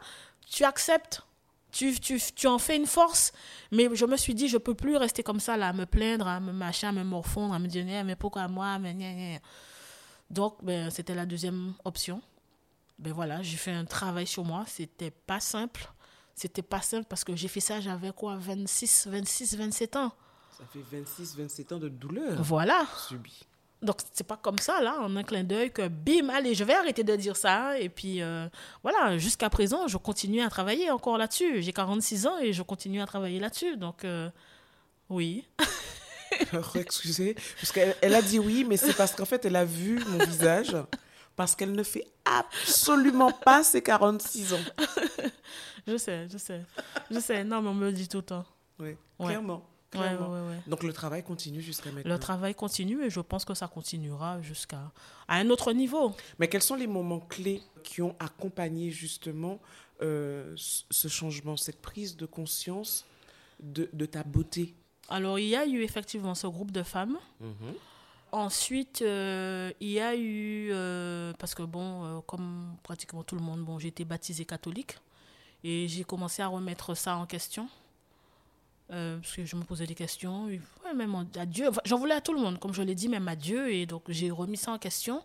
tu 0.47 0.63
acceptes, 0.63 1.21
tu, 1.71 1.99
tu, 1.99 2.19
tu 2.35 2.47
en 2.47 2.57
fais 2.59 2.75
une 2.77 2.85
force, 2.87 3.31
mais 3.71 3.87
je 3.93 4.05
me 4.05 4.17
suis 4.17 4.33
dit, 4.33 4.47
je 4.47 4.57
peux 4.57 4.73
plus 4.75 4.97
rester 4.97 5.23
comme 5.23 5.39
ça, 5.39 5.55
là, 5.57 5.69
à 5.69 5.73
me 5.73 5.85
plaindre, 5.85 6.27
à 6.27 6.39
me 6.39 6.51
machin, 6.51 6.89
à 6.89 6.91
me 6.91 7.03
morfondre, 7.03 7.53
à 7.53 7.59
me 7.59 7.67
dire, 7.67 7.85
Eh, 7.87 8.03
mais 8.03 8.15
pourquoi 8.15 8.47
moi 8.47 8.79
mais 8.79 8.93
gna, 8.93 9.13
gna. 9.13 9.39
Donc, 10.29 10.57
ben, 10.63 10.89
c'était 10.89 11.15
la 11.15 11.25
deuxième 11.25 11.73
option. 11.85 12.21
Ben 12.99 13.13
voilà, 13.13 13.41
j'ai 13.41 13.57
fait 13.57 13.71
un 13.71 13.85
travail 13.85 14.27
sur 14.27 14.43
moi. 14.43 14.65
C'était 14.67 15.11
pas 15.11 15.39
simple. 15.39 15.89
C'était 16.35 16.61
pas 16.61 16.81
simple 16.81 17.05
parce 17.09 17.23
que 17.23 17.35
j'ai 17.35 17.47
fait 17.47 17.59
ça, 17.59 17.79
j'avais 17.81 18.11
quoi, 18.11 18.35
26, 18.37 19.07
26, 19.09 19.57
27 19.57 19.95
ans. 19.95 20.11
Ça 20.57 20.63
fait 20.71 20.83
26, 20.91 21.37
27 21.37 21.71
ans 21.73 21.77
de 21.79 21.89
douleur 21.89 22.41
Voilà. 22.43 22.85
subie. 23.07 23.41
Donc, 23.81 23.97
c'est 24.13 24.25
pas 24.27 24.35
comme 24.35 24.57
ça, 24.59 24.81
là, 24.81 24.97
en 24.99 25.15
un 25.15 25.23
clin 25.23 25.43
d'œil, 25.43 25.71
que 25.71 25.87
bim, 25.87 26.27
allez, 26.29 26.53
je 26.53 26.63
vais 26.65 26.73
arrêter 26.73 27.03
de 27.03 27.15
dire 27.15 27.37
ça. 27.37 27.79
Et 27.79 27.87
puis, 27.87 28.21
euh, 28.21 28.47
voilà, 28.83 29.17
jusqu'à 29.17 29.49
présent, 29.49 29.87
je 29.87 29.97
continue 29.97 30.41
à 30.41 30.49
travailler 30.49 30.91
encore 30.91 31.17
là-dessus. 31.17 31.61
J'ai 31.61 31.71
46 31.71 32.27
ans 32.27 32.37
et 32.39 32.51
je 32.51 32.61
continue 32.61 33.01
à 33.01 33.05
travailler 33.05 33.39
là-dessus. 33.39 33.77
Donc, 33.77 34.03
euh, 34.03 34.29
oui. 35.09 35.47
Excusez, 36.75 37.35
parce 37.59 37.71
qu'elle 37.71 37.95
elle 38.01 38.13
a 38.15 38.21
dit 38.21 38.39
oui, 38.39 38.65
mais 38.67 38.77
c'est 38.77 38.93
parce 38.93 39.13
qu'en 39.15 39.25
fait, 39.25 39.45
elle 39.45 39.55
a 39.55 39.65
vu 39.65 39.99
mon 40.07 40.23
visage, 40.25 40.75
parce 41.35 41.55
qu'elle 41.55 41.71
ne 41.71 41.83
fait 41.83 42.05
absolument 42.25 43.31
pas 43.31 43.63
ses 43.63 43.81
46 43.81 44.53
ans. 44.53 44.57
Je 45.87 45.97
sais, 45.97 46.27
je 46.31 46.37
sais. 46.37 46.61
Je 47.09 47.19
sais. 47.19 47.43
Non, 47.43 47.61
mais 47.61 47.69
on 47.69 47.73
me 47.73 47.85
le 47.87 47.91
dit 47.93 48.07
tout 48.07 48.17
le 48.17 48.23
temps. 48.23 48.45
Oui, 48.77 48.95
Ouais. 49.17 49.27
clairement. 49.27 49.65
Ouais, 49.95 49.99
ouais, 50.01 50.07
clairement. 50.07 50.33
ouais, 50.33 50.49
ouais. 50.49 50.61
Donc 50.67 50.83
le 50.83 50.93
travail 50.93 51.23
continue 51.23 51.61
jusqu'à 51.61 51.91
maintenant. 51.91 52.13
Le 52.13 52.19
travail 52.19 52.53
continue 52.55 53.03
et 53.03 53.09
je 53.09 53.19
pense 53.21 53.43
que 53.45 53.53
ça 53.53 53.67
continuera 53.67 54.41
jusqu'à 54.41 54.91
à 55.27 55.35
un 55.37 55.49
autre 55.49 55.73
niveau. 55.73 56.15
Mais 56.37 56.47
quels 56.47 56.61
sont 56.61 56.75
les 56.75 56.87
moments 56.87 57.19
clés 57.21 57.61
qui 57.83 58.01
ont 58.01 58.15
accompagné 58.19 58.91
justement 58.91 59.59
euh, 60.01 60.53
ce 60.55 61.07
changement, 61.07 61.57
cette 61.57 61.81
prise 61.81 62.15
de 62.15 62.25
conscience 62.25 63.05
de, 63.59 63.89
de 63.91 64.05
ta 64.05 64.23
beauté? 64.23 64.75
Alors, 65.09 65.39
il 65.39 65.47
y 65.47 65.55
a 65.55 65.65
eu 65.65 65.81
effectivement 65.81 66.35
ce 66.35 66.45
groupe 66.45 66.71
de 66.71 66.83
femmes. 66.83 67.17
Ensuite, 68.31 69.01
euh, 69.01 69.71
il 69.79 69.89
y 69.89 69.99
a 69.99 70.15
eu, 70.15 70.69
euh, 70.71 71.33
parce 71.39 71.55
que 71.55 71.63
bon, 71.63 72.21
comme 72.27 72.75
pratiquement 72.83 73.23
tout 73.23 73.35
le 73.35 73.41
monde, 73.41 73.61
bon, 73.65 73.79
j'ai 73.79 73.87
été 73.87 74.05
baptisée 74.05 74.45
catholique 74.45 74.97
et 75.63 75.87
j'ai 75.87 76.03
commencé 76.03 76.43
à 76.43 76.47
remettre 76.47 76.93
ça 76.93 77.15
en 77.17 77.25
question. 77.25 77.67
Euh, 78.91 79.19
parce 79.19 79.35
que 79.35 79.45
je 79.45 79.55
me 79.55 79.63
posais 79.63 79.85
des 79.85 79.93
questions, 79.93 80.49
même 80.95 81.27
à 81.35 81.45
Dieu, 81.45 81.69
j'en 81.85 81.99
voulais 81.99 82.15
à 82.15 82.21
tout 82.21 82.33
le 82.33 82.39
monde, 82.39 82.59
comme 82.59 82.73
je 82.73 82.81
l'ai 82.81 82.95
dit, 82.95 83.07
même 83.07 83.27
à 83.27 83.35
Dieu, 83.35 83.71
et 83.71 83.85
donc 83.85 84.03
j'ai 84.09 84.31
remis 84.31 84.57
ça 84.57 84.71
en 84.71 84.79
question. 84.79 85.23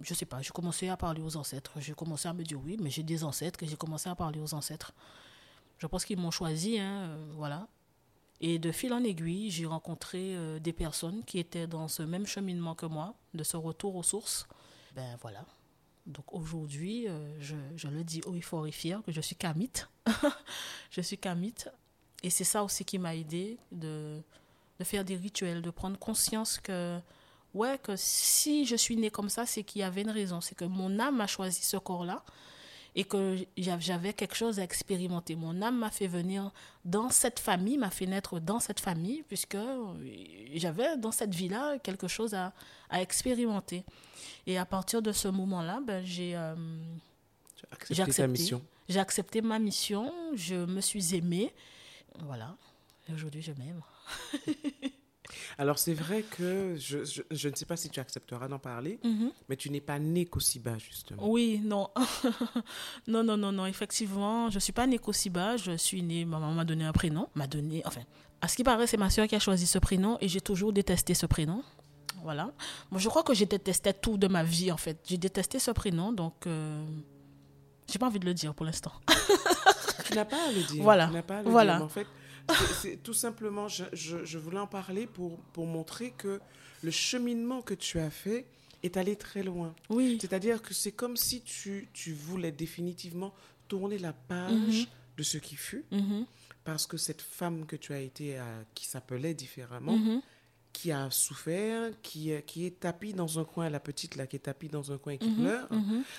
Je 0.00 0.14
sais 0.14 0.24
pas, 0.24 0.40
j'ai 0.40 0.50
commencé 0.50 0.88
à 0.88 0.96
parler 0.96 1.20
aux 1.20 1.36
ancêtres, 1.36 1.72
j'ai 1.80 1.92
commencé 1.92 2.28
à 2.28 2.32
me 2.32 2.42
dire 2.42 2.58
oui, 2.64 2.78
mais 2.80 2.88
j'ai 2.88 3.02
des 3.02 3.22
ancêtres, 3.22 3.62
et 3.62 3.66
j'ai 3.66 3.76
commencé 3.76 4.08
à 4.08 4.14
parler 4.14 4.40
aux 4.40 4.54
ancêtres. 4.54 4.94
Je 5.78 5.86
pense 5.86 6.04
qu'ils 6.06 6.18
m'ont 6.18 6.30
choisi, 6.30 6.78
hein, 6.78 7.02
euh, 7.02 7.32
voilà. 7.34 7.68
Et 8.40 8.58
de 8.58 8.72
fil 8.72 8.92
en 8.92 9.04
aiguille, 9.04 9.50
j'ai 9.50 9.66
rencontré 9.66 10.34
euh, 10.34 10.58
des 10.58 10.72
personnes 10.72 11.22
qui 11.24 11.38
étaient 11.38 11.66
dans 11.66 11.88
ce 11.88 12.02
même 12.02 12.26
cheminement 12.26 12.74
que 12.74 12.86
moi, 12.86 13.14
de 13.34 13.44
ce 13.44 13.58
retour 13.58 13.96
aux 13.96 14.02
sources. 14.02 14.48
Ben 14.94 15.16
voilà. 15.20 15.44
Donc 16.06 16.32
aujourd'hui, 16.32 17.06
je, 17.40 17.56
je 17.76 17.88
le 17.88 18.04
dis 18.04 18.20
haut 18.26 18.34
et 18.34 18.42
fort 18.42 18.66
et 18.66 18.72
fier 18.72 19.02
que 19.02 19.10
je 19.10 19.22
suis 19.22 19.36
kamite. 19.36 19.88
je 20.90 21.00
suis 21.00 21.16
kamite. 21.16 21.70
Et 22.24 22.30
c'est 22.30 22.44
ça 22.44 22.64
aussi 22.64 22.84
qui 22.84 22.98
m'a 22.98 23.14
aidé 23.14 23.58
de, 23.70 24.18
de 24.80 24.84
faire 24.84 25.04
des 25.04 25.14
rituels, 25.16 25.60
de 25.62 25.70
prendre 25.70 25.98
conscience 25.98 26.58
que, 26.58 26.98
ouais, 27.52 27.78
que 27.82 27.94
si 27.96 28.64
je 28.64 28.76
suis 28.76 28.96
née 28.96 29.10
comme 29.10 29.28
ça, 29.28 29.44
c'est 29.44 29.62
qu'il 29.62 29.80
y 29.82 29.84
avait 29.84 30.02
une 30.02 30.10
raison. 30.10 30.40
C'est 30.40 30.54
que 30.56 30.64
mon 30.64 30.98
âme 30.98 31.20
a 31.20 31.26
choisi 31.26 31.62
ce 31.62 31.76
corps-là 31.76 32.24
et 32.96 33.04
que 33.04 33.36
j'av- 33.58 33.80
j'avais 33.80 34.14
quelque 34.14 34.34
chose 34.36 34.58
à 34.58 34.62
expérimenter. 34.62 35.36
Mon 35.36 35.60
âme 35.60 35.76
m'a 35.78 35.90
fait 35.90 36.06
venir 36.06 36.50
dans 36.84 37.10
cette 37.10 37.40
famille, 37.40 37.76
m'a 37.76 37.90
fait 37.90 38.06
naître 38.06 38.40
dans 38.40 38.58
cette 38.60 38.80
famille, 38.80 39.22
puisque 39.28 39.58
j'avais 40.54 40.96
dans 40.96 41.12
cette 41.12 41.34
vie-là 41.34 41.78
quelque 41.80 42.08
chose 42.08 42.32
à, 42.34 42.54
à 42.88 43.02
expérimenter. 43.02 43.84
Et 44.46 44.56
à 44.56 44.64
partir 44.64 45.02
de 45.02 45.12
ce 45.12 45.28
moment-là, 45.28 45.80
ben, 45.86 46.02
j'ai 46.04 46.36
euh, 46.36 46.54
accepté 47.70 48.02
accepté. 48.02 48.28
mission. 48.28 48.62
j'ai 48.88 49.00
accepté 49.00 49.42
ma 49.42 49.58
mission, 49.58 50.10
je 50.34 50.54
me 50.54 50.80
suis 50.80 51.14
aimée. 51.14 51.52
Voilà. 52.20 52.56
Et 53.08 53.12
aujourd'hui, 53.12 53.42
je 53.42 53.52
m'aime. 53.52 53.80
Alors, 55.58 55.78
c'est 55.78 55.94
vrai 55.94 56.22
que 56.22 56.76
je, 56.78 57.04
je, 57.04 57.22
je 57.30 57.48
ne 57.48 57.54
sais 57.54 57.64
pas 57.64 57.76
si 57.76 57.88
tu 57.88 58.00
accepteras 58.00 58.48
d'en 58.48 58.58
parler, 58.58 59.00
mais 59.48 59.56
tu 59.56 59.70
n'es 59.70 59.80
pas 59.80 59.98
née 59.98 60.26
Kosiba, 60.26 60.78
justement. 60.78 61.28
Oui, 61.28 61.60
non. 61.64 61.88
non, 63.06 63.22
non, 63.22 63.36
non, 63.36 63.52
non. 63.52 63.66
Effectivement, 63.66 64.50
je 64.50 64.56
ne 64.56 64.60
suis 64.60 64.72
pas 64.72 64.86
née 64.86 64.98
Kosiba. 64.98 65.56
Je 65.56 65.76
suis 65.76 66.02
née, 66.02 66.24
ma 66.24 66.38
maman 66.38 66.54
m'a 66.54 66.64
donné 66.64 66.84
un 66.84 66.92
prénom. 66.92 67.28
M'a 67.34 67.46
donné, 67.46 67.82
enfin, 67.84 68.02
à 68.40 68.48
ce 68.48 68.56
qui 68.56 68.64
paraît, 68.64 68.86
c'est 68.86 68.96
ma 68.96 69.10
soeur 69.10 69.26
qui 69.26 69.34
a 69.34 69.38
choisi 69.38 69.66
ce 69.66 69.78
prénom 69.78 70.18
et 70.20 70.28
j'ai 70.28 70.40
toujours 70.40 70.72
détesté 70.72 71.14
ce 71.14 71.26
prénom. 71.26 71.62
Voilà. 72.22 72.52
Moi, 72.90 73.00
je 73.00 73.08
crois 73.08 73.22
que 73.22 73.34
j'ai 73.34 73.46
détesté 73.46 73.92
tout 73.92 74.16
de 74.16 74.28
ma 74.28 74.44
vie, 74.44 74.72
en 74.72 74.76
fait. 74.76 74.98
J'ai 75.06 75.18
détesté 75.18 75.58
ce 75.58 75.70
prénom, 75.70 76.12
donc. 76.12 76.46
Euh, 76.46 76.84
j'ai 77.90 77.98
pas 77.98 78.06
envie 78.06 78.18
de 78.18 78.24
le 78.24 78.34
dire 78.34 78.54
pour 78.54 78.64
l'instant. 78.66 78.92
tu 80.04 80.14
n'as 80.14 80.24
pas 80.24 80.42
à 80.48 80.52
le 80.52 80.62
dire. 80.62 80.82
Voilà. 80.82 81.06
Tu 81.08 81.12
n'as 81.14 81.22
pas 81.22 81.38
à 81.38 81.42
le 81.42 81.50
Voilà. 81.50 81.76
dire. 81.76 81.84
En 81.84 81.88
fait, 81.88 82.06
c'est 82.82 83.02
tout 83.02 83.14
simplement, 83.14 83.68
je, 83.68 83.84
je, 83.92 84.24
je, 84.24 84.38
voulais 84.38 84.58
en 84.58 84.66
parler 84.66 85.06
pour, 85.06 85.38
pour 85.54 85.66
montrer 85.66 86.10
que 86.12 86.40
le 86.82 86.90
cheminement 86.90 87.62
que 87.62 87.74
tu 87.74 87.98
as 87.98 88.10
fait 88.10 88.46
est 88.82 88.96
allé 88.98 89.16
très 89.16 89.42
loin. 89.42 89.74
Oui. 89.88 90.18
C'est-à-dire 90.20 90.60
que 90.60 90.74
c'est 90.74 90.92
comme 90.92 91.16
si 91.16 91.40
tu, 91.42 91.88
tu 91.94 92.12
voulais 92.12 92.52
définitivement 92.52 93.32
tourner 93.68 93.98
la 93.98 94.12
page 94.12 94.52
mm 94.52 94.70
-hmm. 94.70 94.88
de 95.18 95.22
ce 95.22 95.38
qui 95.38 95.56
fut, 95.56 95.84
mm 95.90 95.98
-hmm. 96.00 96.24
parce 96.64 96.86
que 96.86 96.98
cette 96.98 97.22
femme 97.22 97.64
que 97.66 97.76
tu 97.76 97.92
as 97.94 98.00
été, 98.00 98.36
à, 98.38 98.46
qui 98.74 98.84
s'appelait 98.86 99.34
différemment, 99.34 99.96
Mm 99.96 100.06
-hmm. 100.08 100.20
Qui 100.74 100.92
a 100.92 101.08
souffert, 101.10 101.90
qui, 102.02 102.32
qui 102.46 102.66
est 102.66 102.80
tapie 102.80 103.14
dans 103.14 103.38
un 103.38 103.44
coin, 103.44 103.70
la 103.70 103.80
petite 103.80 104.16
là, 104.16 104.26
qui 104.26 104.36
est 104.36 104.40
tapie 104.40 104.68
dans 104.68 104.92
un 104.92 104.98
coin 104.98 105.14
et 105.14 105.18
qui 105.18 105.28
Mhm, 105.30 105.36
pleure, 105.36 105.68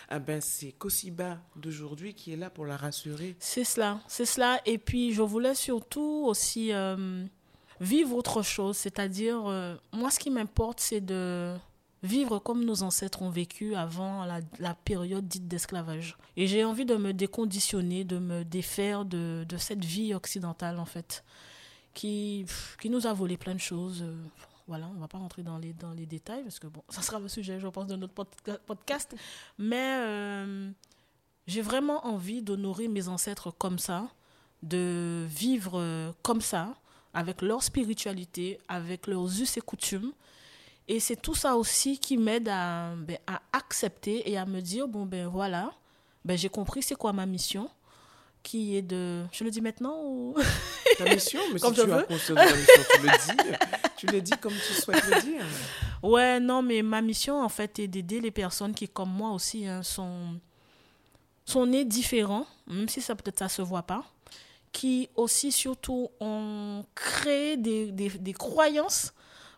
ah 0.10 0.18
ben, 0.18 0.42
c'est 0.42 0.72
Kosiba 0.72 1.40
d'aujourd'hui 1.56 2.16
qui 2.16 2.34
est 2.34 2.38
là 2.38 2.50
pour 2.50 2.66
la 2.66 2.78
rassurer. 2.78 3.36
C'est 3.40 3.66
cela, 3.66 4.00
c'est 4.08 4.26
cela. 4.26 4.60
Et 4.66 4.78
puis, 4.80 5.14
je 5.14 5.22
voulais 5.22 5.54
surtout 5.56 6.24
aussi 6.26 6.72
euh, 6.74 7.24
vivre 7.80 8.16
autre 8.16 8.42
chose. 8.42 8.78
C'est-à-dire, 8.78 9.44
euh, 9.46 9.76
moi, 9.94 10.10
ce 10.10 10.20
qui 10.20 10.32
m'importe, 10.32 10.80
c'est 10.80 11.02
de 11.02 11.54
vivre 12.02 12.40
comme 12.40 12.64
nos 12.66 12.82
ancêtres 12.84 13.22
ont 13.24 13.30
vécu 13.32 13.76
avant 13.76 14.26
la, 14.26 14.40
la 14.60 14.74
période 14.74 15.28
dite 15.28 15.48
d'esclavage. 15.48 16.18
Et 16.38 16.48
j'ai 16.48 16.64
envie 16.64 16.86
de 16.86 16.96
me 16.96 17.14
déconditionner, 17.14 18.04
de 18.04 18.20
me 18.20 18.44
défaire 18.44 19.06
de, 19.06 19.44
de 19.48 19.58
cette 19.58 19.84
vie 19.84 20.14
occidentale, 20.14 20.80
en 20.80 20.86
fait, 20.86 21.24
qui, 21.96 22.46
qui 22.80 22.92
nous 22.92 23.08
a 23.08 23.14
volé 23.14 23.38
plein 23.38 23.56
de 23.56 23.60
choses. 23.60 24.04
Euh, 24.04 24.14
voilà, 24.68 24.88
on 24.88 24.94
ne 24.94 25.00
va 25.00 25.08
pas 25.08 25.18
rentrer 25.18 25.42
dans 25.42 25.58
les, 25.58 25.74
dans 25.74 25.94
les 25.94 26.06
détails, 26.06 26.44
parce 26.44 26.60
que 26.60 26.68
bon, 26.68 26.84
ça 26.90 27.02
sera 27.02 27.20
le 27.20 27.28
sujet, 27.28 27.60
je 27.60 27.68
pense, 27.68 27.88
de 27.88 27.96
notre 27.96 28.14
podca 28.14 28.60
podcast. 28.60 29.16
Mais 29.58 29.96
euh, 29.98 30.70
j'ai 31.48 31.62
vraiment 31.62 32.06
envie 32.06 32.44
d'honorer 32.44 32.88
mes 32.88 33.08
ancêtres 33.08 33.50
comme 33.50 33.80
ça, 33.80 34.08
de 34.62 35.26
vivre 35.28 35.80
euh, 35.80 36.12
comme 36.22 36.42
ça, 36.42 36.76
avec 37.14 37.42
leur 37.42 37.64
spiritualité, 37.64 38.60
avec 38.68 39.08
leurs 39.08 39.42
us 39.42 39.58
et 39.58 39.62
coutumes. 39.62 40.12
Et 40.88 41.00
c'est 41.00 41.16
tout 41.16 41.34
ça 41.34 41.56
aussi 41.56 41.98
qui 41.98 42.18
m'aide 42.18 42.48
à, 42.50 42.94
ben, 42.96 43.18
à 43.26 43.42
accepter 43.54 44.30
et 44.30 44.38
à 44.38 44.46
me 44.46 44.60
dire, 44.60 44.88
bon 44.88 45.06
ben 45.06 45.28
voilà, 45.28 45.72
ben, 46.26 46.38
j'ai 46.38 46.50
compris 46.50 46.84
c'est 46.84 46.96
quoi 46.96 47.12
ma 47.14 47.26
mission, 47.26 47.70
qui 48.44 48.76
est 48.76 48.84
de... 48.84 49.24
Je 49.32 49.44
le 49.44 49.50
dis 49.50 49.62
maintenant. 49.62 50.34
Ta 50.98 51.06
mission, 51.14 51.40
mais 51.54 51.60
comme 51.60 51.76
si 51.76 51.82
tu 51.82 51.88
veux. 51.88 51.94
as 51.94 52.04
conscience 52.04 52.30
de 52.30 52.36
ta 52.36 52.56
mission, 52.56 52.84
tu 52.94 53.02
le 53.02 53.10
dis. 53.10 53.58
Tu 53.98 54.06
le 54.08 54.22
dis 54.22 54.32
comme 54.42 54.54
tu 54.54 54.74
souhaites 54.74 55.06
le 55.08 55.22
dire. 55.22 55.44
Ouais, 56.04 56.40
non, 56.40 56.62
mais 56.62 56.82
ma 56.82 57.02
mission, 57.02 57.42
en 57.42 57.50
fait, 57.50 57.80
est 57.80 57.88
d'aider 57.88 58.20
les 58.22 58.32
personnes 58.32 58.74
qui, 58.74 58.88
comme 58.88 59.10
moi 59.12 59.32
aussi, 59.32 59.66
hein, 59.68 59.82
sont, 59.84 60.40
sont 61.46 61.66
nées 61.66 61.86
différents, 61.86 62.46
même 62.68 62.88
si 62.90 63.02
ça 63.02 63.16
peut-être 63.16 63.40
ça 63.40 63.50
se 63.50 63.62
voit 63.62 63.84
pas, 63.84 64.04
qui 64.72 65.10
aussi, 65.16 65.52
surtout, 65.52 66.10
ont 66.20 66.86
créé 66.94 67.58
des, 67.58 67.92
des, 67.92 68.10
des 68.10 68.34
croyances. 68.34 69.14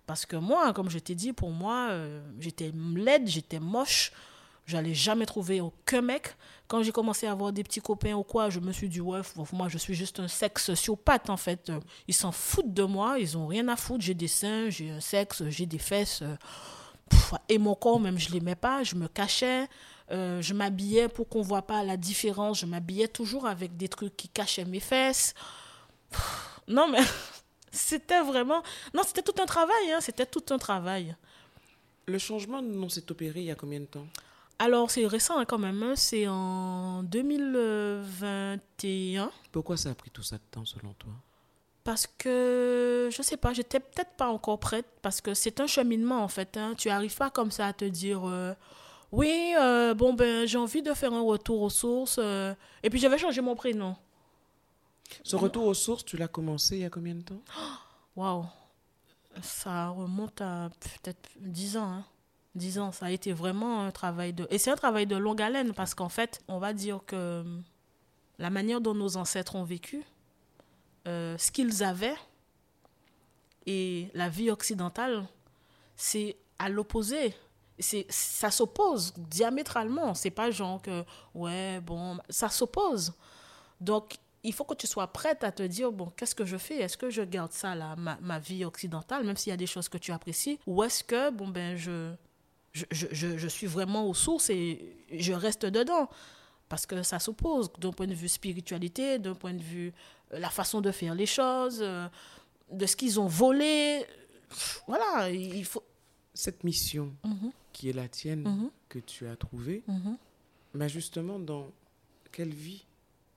Parce 0.05 0.25
que 0.25 0.37
moi, 0.37 0.71
comme 0.73 0.89
je 0.89 0.99
t'ai 0.99 1.15
dit, 1.15 1.33
pour 1.33 1.49
moi, 1.51 1.89
euh, 1.91 2.21
j'étais 2.39 2.71
laide, 2.95 3.27
j'étais 3.27 3.59
moche, 3.59 4.11
j'allais 4.67 4.93
jamais 4.93 5.25
trouver 5.25 5.61
aucun 5.61 6.01
mec. 6.01 6.35
Quand 6.67 6.83
j'ai 6.83 6.91
commencé 6.91 7.25
à 7.25 7.31
avoir 7.31 7.53
des 7.53 7.63
petits 7.63 7.79
copains 7.79 8.13
ou 8.13 8.23
quoi, 8.23 8.49
je 8.49 8.59
me 8.59 8.73
suis 8.73 8.89
dit, 8.89 8.99
ouais, 8.99 9.21
moi, 9.53 9.69
je 9.69 9.77
suis 9.77 9.95
juste 9.95 10.19
un 10.19 10.27
sexe 10.27 10.65
sociopathe, 10.65 11.29
en 11.29 11.37
fait. 11.37 11.71
Ils 12.07 12.13
s'en 12.13 12.33
foutent 12.33 12.73
de 12.73 12.83
moi, 12.83 13.17
ils 13.17 13.37
ont 13.37 13.47
rien 13.47 13.67
à 13.69 13.77
foutre. 13.77 14.03
J'ai 14.03 14.13
des 14.13 14.27
seins, 14.27 14.69
j'ai 14.69 14.91
un 14.91 14.99
sexe, 14.99 15.43
j'ai 15.47 15.65
des 15.65 15.79
fesses. 15.79 16.21
Et 17.47 17.57
mon 17.57 17.73
corps, 17.73 18.01
même, 18.01 18.19
je 18.19 18.31
l'aimais 18.31 18.55
pas, 18.55 18.83
je 18.83 18.95
me 18.95 19.07
cachais. 19.07 19.67
Euh, 20.11 20.41
je 20.41 20.53
m'habillais 20.53 21.07
pour 21.07 21.27
qu'on 21.27 21.41
voit 21.41 21.61
pas 21.61 21.83
la 21.83 21.95
différence. 21.95 22.59
Je 22.59 22.65
m'habillais 22.65 23.07
toujours 23.07 23.47
avec 23.47 23.77
des 23.77 23.87
trucs 23.87 24.15
qui 24.17 24.27
cachaient 24.27 24.65
mes 24.65 24.81
fesses. 24.81 25.33
Non, 26.67 26.89
mais 26.89 26.99
c'était 27.71 28.21
vraiment... 28.21 28.61
Non, 28.93 29.03
c'était 29.05 29.21
tout 29.21 29.41
un 29.41 29.45
travail, 29.45 29.91
hein, 29.93 30.01
c'était 30.01 30.25
tout 30.25 30.43
un 30.49 30.57
travail. 30.57 31.15
Le 32.05 32.17
changement 32.17 32.61
nom 32.61 32.89
s'est 32.89 33.09
opéré 33.09 33.39
il 33.41 33.45
y 33.45 33.51
a 33.51 33.55
combien 33.55 33.79
de 33.79 33.85
temps? 33.85 34.07
Alors, 34.59 34.89
c'est 34.89 35.05
récent 35.05 35.37
hein, 35.37 35.45
quand 35.45 35.59
même, 35.59 35.83
hein. 35.83 35.93
c'est 35.95 36.27
en 36.27 37.03
2021. 37.03 39.31
Pourquoi 39.51 39.77
ça 39.77 39.91
a 39.91 39.93
pris 39.93 40.09
tout 40.09 40.23
ça 40.23 40.37
de 40.37 40.43
temps 40.49 40.65
selon 40.65 40.93
toi? 40.93 41.11
Parce 41.83 42.07
que, 42.07 43.07
je 43.11 43.21
sais 43.21 43.37
pas, 43.37 43.53
j'étais 43.53 43.79
peut-être 43.79 44.15
pas 44.17 44.25
encore 44.27 44.59
prête, 44.59 44.87
parce 45.01 45.21
que 45.21 45.35
c'est 45.35 45.59
un 45.59 45.67
cheminement 45.67 46.23
en 46.23 46.27
fait. 46.27 46.57
Hein. 46.57 46.73
Tu 46.75 46.87
n'arrives 46.87 47.15
pas 47.15 47.29
comme 47.29 47.51
ça 47.51 47.67
à 47.67 47.73
te 47.73 47.85
dire, 47.85 48.27
euh, 48.27 48.55
oui, 49.11 49.53
euh, 49.57 49.93
bon, 49.93 50.13
ben 50.13 50.47
j'ai 50.47 50.57
envie 50.57 50.81
de 50.81 50.93
faire 50.93 51.13
un 51.13 51.21
retour 51.21 51.61
aux 51.61 51.69
sources, 51.69 52.19
euh, 52.21 52.55
et 52.83 52.89
puis 52.89 52.99
j'avais 52.99 53.19
changé 53.19 53.41
mon 53.41 53.55
prénom. 53.55 53.95
Ce 55.23 55.35
retour 55.35 55.65
aux 55.65 55.73
sources, 55.73 56.03
tu 56.03 56.17
l'as 56.17 56.27
commencé 56.27 56.77
il 56.77 56.81
y 56.81 56.85
a 56.85 56.89
combien 56.89 57.15
de 57.15 57.21
temps? 57.21 57.41
Waouh, 58.17 58.45
ça 59.41 59.89
remonte 59.89 60.41
à 60.41 60.69
peut-être 60.79 61.29
10 61.39 61.77
ans. 61.77 61.91
Hein. 61.91 62.03
10 62.57 62.79
ans, 62.79 62.91
ça 62.91 63.07
a 63.07 63.11
été 63.11 63.31
vraiment 63.31 63.83
un 63.83 63.91
travail 63.91 64.33
de... 64.33 64.47
Et 64.49 64.57
c'est 64.57 64.71
un 64.71 64.75
travail 64.75 65.07
de 65.07 65.15
longue 65.15 65.41
haleine 65.41 65.73
parce 65.73 65.93
qu'en 65.93 66.09
fait, 66.09 66.41
on 66.47 66.59
va 66.59 66.73
dire 66.73 66.99
que 67.05 67.43
la 68.39 68.49
manière 68.49 68.81
dont 68.81 68.93
nos 68.93 69.17
ancêtres 69.17 69.55
ont 69.55 69.63
vécu, 69.63 70.03
euh, 71.07 71.37
ce 71.37 71.51
qu'ils 71.51 71.83
avaient 71.83 72.17
et 73.65 74.09
la 74.13 74.29
vie 74.29 74.49
occidentale, 74.49 75.27
c'est 75.95 76.37
à 76.59 76.69
l'opposé. 76.69 77.33
Ça 77.79 78.49
s'oppose 78.49 79.13
diamétralement. 79.17 80.13
C'est 80.13 80.31
pas 80.31 80.51
genre 80.51 80.81
que, 80.81 81.03
ouais, 81.35 81.79
bon, 81.81 82.17
ça 82.29 82.49
s'oppose. 82.49 83.13
Donc, 83.79 84.15
il 84.43 84.53
faut 84.53 84.63
que 84.63 84.73
tu 84.73 84.87
sois 84.87 85.07
prête 85.07 85.43
à 85.43 85.51
te 85.51 85.63
dire, 85.63 85.91
bon, 85.91 86.11
qu'est-ce 86.15 86.33
que 86.33 86.45
je 86.45 86.57
fais? 86.57 86.77
Est-ce 86.77 86.97
que 86.97 87.09
je 87.09 87.21
garde 87.21 87.51
ça, 87.51 87.75
là, 87.75 87.95
ma, 87.97 88.17
ma 88.21 88.39
vie 88.39 88.65
occidentale, 88.65 89.25
même 89.25 89.35
s'il 89.35 89.51
y 89.51 89.53
a 89.53 89.57
des 89.57 89.67
choses 89.67 89.89
que 89.89 89.97
tu 89.97 90.11
apprécies? 90.11 90.59
Ou 90.65 90.83
est-ce 90.83 91.03
que, 91.03 91.29
bon, 91.31 91.47
ben, 91.47 91.75
je 91.75 92.13
je, 92.77 93.05
je, 93.19 93.37
je, 93.37 93.47
suis 93.47 93.67
vraiment 93.67 94.07
aux 94.09 94.13
sources 94.13 94.49
et 94.49 94.95
je 95.11 95.33
reste 95.33 95.65
dedans. 95.65 96.09
Parce 96.69 96.85
que 96.85 97.01
ça 97.03 97.19
s'oppose 97.19 97.71
d'un 97.79 97.91
point 97.93 98.07
de 98.07 98.13
vue 98.13 98.27
spiritualité, 98.27 99.19
d'un 99.19 99.35
point 99.35 99.53
de 99.53 99.61
vue 99.63 99.93
euh, 100.33 100.39
la 100.39 100.49
façon 100.49 100.81
de 100.81 100.91
faire 100.91 101.15
les 101.15 101.25
choses, 101.25 101.79
euh, 101.81 102.07
de 102.71 102.85
ce 102.85 102.95
qu'ils 102.95 103.19
ont 103.19 103.27
volé. 103.27 104.05
Voilà, 104.87 105.29
il 105.29 105.65
faut... 105.65 105.83
Cette 106.33 106.63
mission 106.63 107.15
mm 107.23 107.33
-hmm. 107.33 107.51
qui 107.73 107.89
est 107.89 107.93
la 108.03 108.07
tienne, 108.07 108.43
mm 108.43 108.55
-hmm. 108.57 108.69
que 108.89 108.99
tu 109.11 109.21
as 109.31 109.35
trouvée, 109.45 109.81
mm 109.87 109.97
-hmm. 109.99 110.15
mais 110.77 110.89
justement, 110.97 111.39
dans 111.51 111.65
quelle 112.33 112.53
vie 112.67 112.83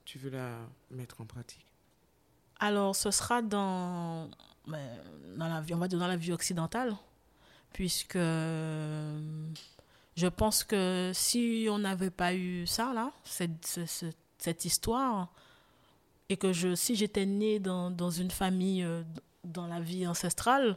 tu 0.05 0.19
veux 0.19 0.33
la 0.41 0.51
mettre 0.91 1.17
en 1.23 1.27
pratique? 1.35 1.67
Alors, 2.69 2.95
ce 2.95 3.11
sera 3.19 3.39
dans, 3.41 4.29
dans, 5.39 5.49
la 5.55 5.61
vie, 5.65 5.73
on 5.77 5.79
va 5.79 5.89
dire 5.89 5.99
dans 5.99 6.13
la 6.17 6.21
vie 6.25 6.33
occidentale 6.33 6.91
puisque 7.73 8.17
je 8.17 10.27
pense 10.27 10.65
que 10.65 11.13
si 11.15 11.69
on 11.71 11.79
n'avait 11.79 12.11
pas 12.11 12.35
eu 12.35 12.67
ça, 12.67 12.93
là, 12.93 13.13
cette, 13.25 14.65
histoire, 14.65 15.33
et 16.29 16.37
que 16.37 16.53
si 16.75 16.95
j'étais 16.95 17.27
née 17.27 17.59
dans, 17.59 18.11
une 18.11 18.31
famille, 18.31 18.83
euh, 18.83 19.03
dans 19.45 19.67
la 19.67 19.81
vie 19.81 20.07
ancestrale, 20.07 20.77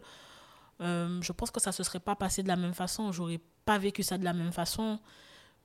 euh, 0.81 1.21
je 1.21 1.31
pense 1.31 1.51
que 1.51 1.59
ça 1.59 1.69
ne 1.69 1.73
se 1.73 1.83
serait 1.83 1.99
pas 1.99 2.15
passé 2.15 2.43
de 2.43 2.47
la 2.47 2.55
même 2.55 2.73
façon, 2.73 3.11
j'aurais 3.11 3.39
pas 3.65 3.77
vécu 3.77 4.03
ça 4.03 4.17
de 4.17 4.23
la 4.23 4.33
même 4.33 4.51
façon. 4.51 4.99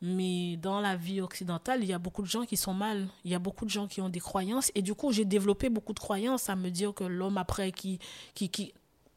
Mais 0.00 0.56
dans 0.56 0.80
la 0.80 0.94
vie 0.94 1.20
occidentale, 1.20 1.82
il 1.82 1.88
y 1.88 1.92
a 1.92 1.98
beaucoup 1.98 2.22
de 2.22 2.28
gens 2.28 2.44
qui 2.44 2.56
sont 2.56 2.74
mal. 2.74 3.08
Il 3.24 3.32
y 3.32 3.34
a 3.34 3.40
beaucoup 3.40 3.64
de 3.64 3.70
gens 3.70 3.88
qui 3.88 4.00
ont 4.00 4.08
des 4.08 4.20
croyances. 4.20 4.70
Et 4.76 4.82
du 4.82 4.94
coup, 4.94 5.12
j'ai 5.12 5.24
développé 5.24 5.70
beaucoup 5.70 5.92
de 5.92 5.98
croyances 5.98 6.48
à 6.48 6.54
me 6.54 6.70
dire 6.70 6.94
que 6.94 7.02
l'homme 7.02 7.36
après 7.36 7.72
qui, 7.72 7.98
qui, 8.34 8.72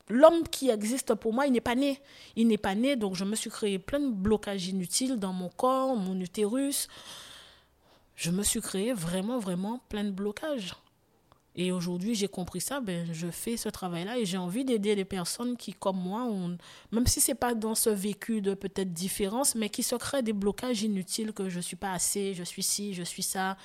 l'homme 0.10 0.44
qui 0.48 0.70
existe 0.70 1.14
pour 1.16 1.34
moi, 1.34 1.48
il 1.48 1.54
n'est 1.54 1.62
pas 1.62 1.76
né. 1.76 2.00
Il 2.36 2.48
n'est 2.48 2.58
pas 2.58 2.76
né, 2.76 2.96
donc 2.96 3.16
je 3.16 3.26
me 3.26 3.36
suis 3.36 3.50
créé 3.50 3.80
plein 3.80 4.00
de 4.00 4.12
blocages 4.12 4.68
inutiles 4.68 5.18
dans 5.18 5.34
mon 5.34 5.50
corps, 5.50 5.96
mon 5.96 6.20
utérus. 6.20 6.88
Je 8.16 8.32
me 8.32 8.44
suis 8.44 8.62
créé 8.62 8.94
vraiment, 8.94 9.40
vraiment 9.40 9.82
plein 9.90 10.04
de 10.04 10.12
blocages. 10.12 10.74
Et 11.56 11.74
aujourd'hui, 11.74 12.16
j'ai 12.16 12.30
compris 12.30 12.62
ça, 12.62 12.80
ben, 12.80 13.06
je 13.12 13.28
fais 13.28 13.58
ce 13.58 13.68
travail-là 13.68 14.18
et 14.18 14.26
j'ai 14.26 14.38
envie 14.38 14.64
d'aider 14.64 14.96
les 14.96 15.04
personnes 15.04 15.58
qui, 15.58 15.74
comme 15.74 15.98
moi, 15.98 16.24
ont, 16.24 16.58
même 16.94 17.08
si 17.08 17.20
ce 17.20 17.32
n'est 17.32 17.36
pas 17.36 17.54
dans 17.54 17.76
ce 17.76 17.90
vécu 17.90 18.42
de 18.42 18.54
peut-être 18.54 18.94
différence, 18.94 19.56
mais 19.56 19.68
qui 19.68 19.84
se 19.84 19.96
créent 19.96 20.24
des 20.24 20.32
blocages 20.32 20.82
inutiles 20.84 21.34
que 21.34 21.50
je 21.50 21.58
ne 21.58 21.62
suis 21.62 21.76
pas 21.76 21.92
assez, 21.92 22.34
je 22.34 22.44
suis 22.44 22.64
ci, 22.64 22.94
je 22.94 23.04
suis 23.04 23.24
ça. 23.24 23.58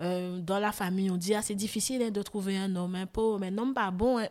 Euh, 0.00 0.38
dans 0.38 0.58
la 0.58 0.70
famille, 0.70 1.10
on 1.10 1.16
dit, 1.16 1.34
ah, 1.34 1.40
c'est 1.40 1.54
difficile 1.54 2.02
hein, 2.02 2.10
de 2.10 2.20
trouver 2.20 2.58
un 2.58 2.76
homme, 2.76 2.94
un 2.94 3.06
pauvre, 3.06 3.38
mais 3.38 3.50
non, 3.50 3.72
pas 3.72 3.90
bon. 3.90 4.18
Hein 4.18 4.28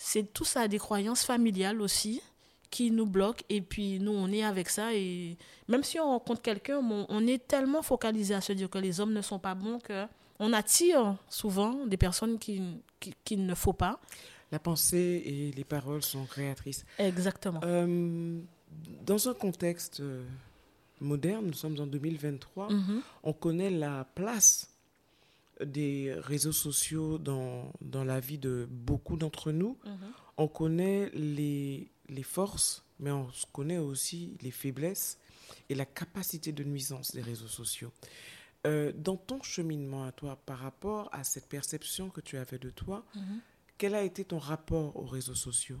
c'est 0.00 0.32
tout 0.32 0.44
ça, 0.44 0.68
des 0.68 0.78
croyances 0.78 1.24
familiales 1.24 1.80
aussi 1.82 2.22
qui 2.70 2.90
nous 2.90 3.06
bloquent. 3.06 3.42
Et 3.48 3.60
puis 3.60 3.98
nous, 3.98 4.12
on 4.12 4.30
est 4.30 4.44
avec 4.44 4.68
ça. 4.68 4.94
Et 4.94 5.36
même 5.68 5.82
si 5.82 5.98
on 5.98 6.04
rencontre 6.06 6.42
quelqu'un, 6.42 6.78
on, 7.08 7.26
est 7.26 7.46
tellement 7.48 7.82
focalisé 7.82 8.34
à 8.34 8.40
se 8.40 8.52
dire 8.52 8.70
que 8.70 8.78
les 8.78 9.00
hommes 9.00 9.12
ne 9.12 9.22
sont 9.22 9.38
pas 9.38 9.54
bons 9.54 9.78
que 9.80 10.04
on 10.38 10.52
attire 10.52 11.16
souvent 11.28 11.84
des 11.86 11.96
personnes 11.96 12.38
qui, 12.38 12.62
qui- 13.00 13.14
qu'il 13.24 13.44
ne 13.44 13.54
faut 13.54 13.72
pas. 13.72 13.98
La 14.52 14.58
pensée 14.60 15.22
et 15.26 15.50
les 15.56 15.64
paroles 15.64 16.02
sont 16.02 16.24
créatrices. 16.26 16.84
Exactement. 16.98 17.60
Euh, 17.64 18.38
dans 19.04 19.28
un 19.28 19.34
contexte 19.34 20.00
euh, 20.00 20.24
moderne, 21.00 21.46
nous 21.46 21.52
sommes 21.54 21.78
en 21.80 21.86
2023, 21.86 22.70
Mhm. 22.72 23.02
on 23.24 23.32
connaît 23.32 23.70
la 23.70 24.04
place 24.14 24.68
des 25.64 26.14
réseaux 26.18 26.52
sociaux 26.52 27.18
dans, 27.18 27.72
dans 27.80 28.04
la 28.04 28.20
vie 28.20 28.38
de 28.38 28.66
beaucoup 28.70 29.16
d'entre 29.16 29.52
nous. 29.52 29.76
Mhm. 29.84 29.98
On 30.36 30.48
connaît 30.48 31.10
les, 31.14 31.90
les 32.08 32.22
forces, 32.22 32.84
mais 33.00 33.10
on 33.10 33.28
connaît 33.52 33.78
aussi 33.78 34.36
les 34.42 34.50
faiblesses 34.52 35.18
et 35.68 35.74
la 35.74 35.84
capacité 35.86 36.52
de 36.52 36.62
nuisance 36.64 37.12
des 37.12 37.22
réseaux 37.22 37.48
sociaux. 37.48 37.90
Euh, 38.66 38.92
dans 38.94 39.16
ton 39.16 39.42
cheminement 39.42 40.04
à 40.04 40.12
toi, 40.12 40.36
par 40.46 40.58
rapport 40.58 41.08
à 41.12 41.24
cette 41.24 41.48
perception 41.48 42.10
que 42.10 42.20
tu 42.20 42.36
avais 42.36 42.58
de 42.58 42.70
toi, 42.70 43.04
Mhm. 43.14 43.40
quel 43.78 43.94
a 43.94 44.02
été 44.02 44.24
ton 44.24 44.38
rapport 44.38 44.94
aux 44.96 45.06
réseaux 45.06 45.34
sociaux? 45.34 45.80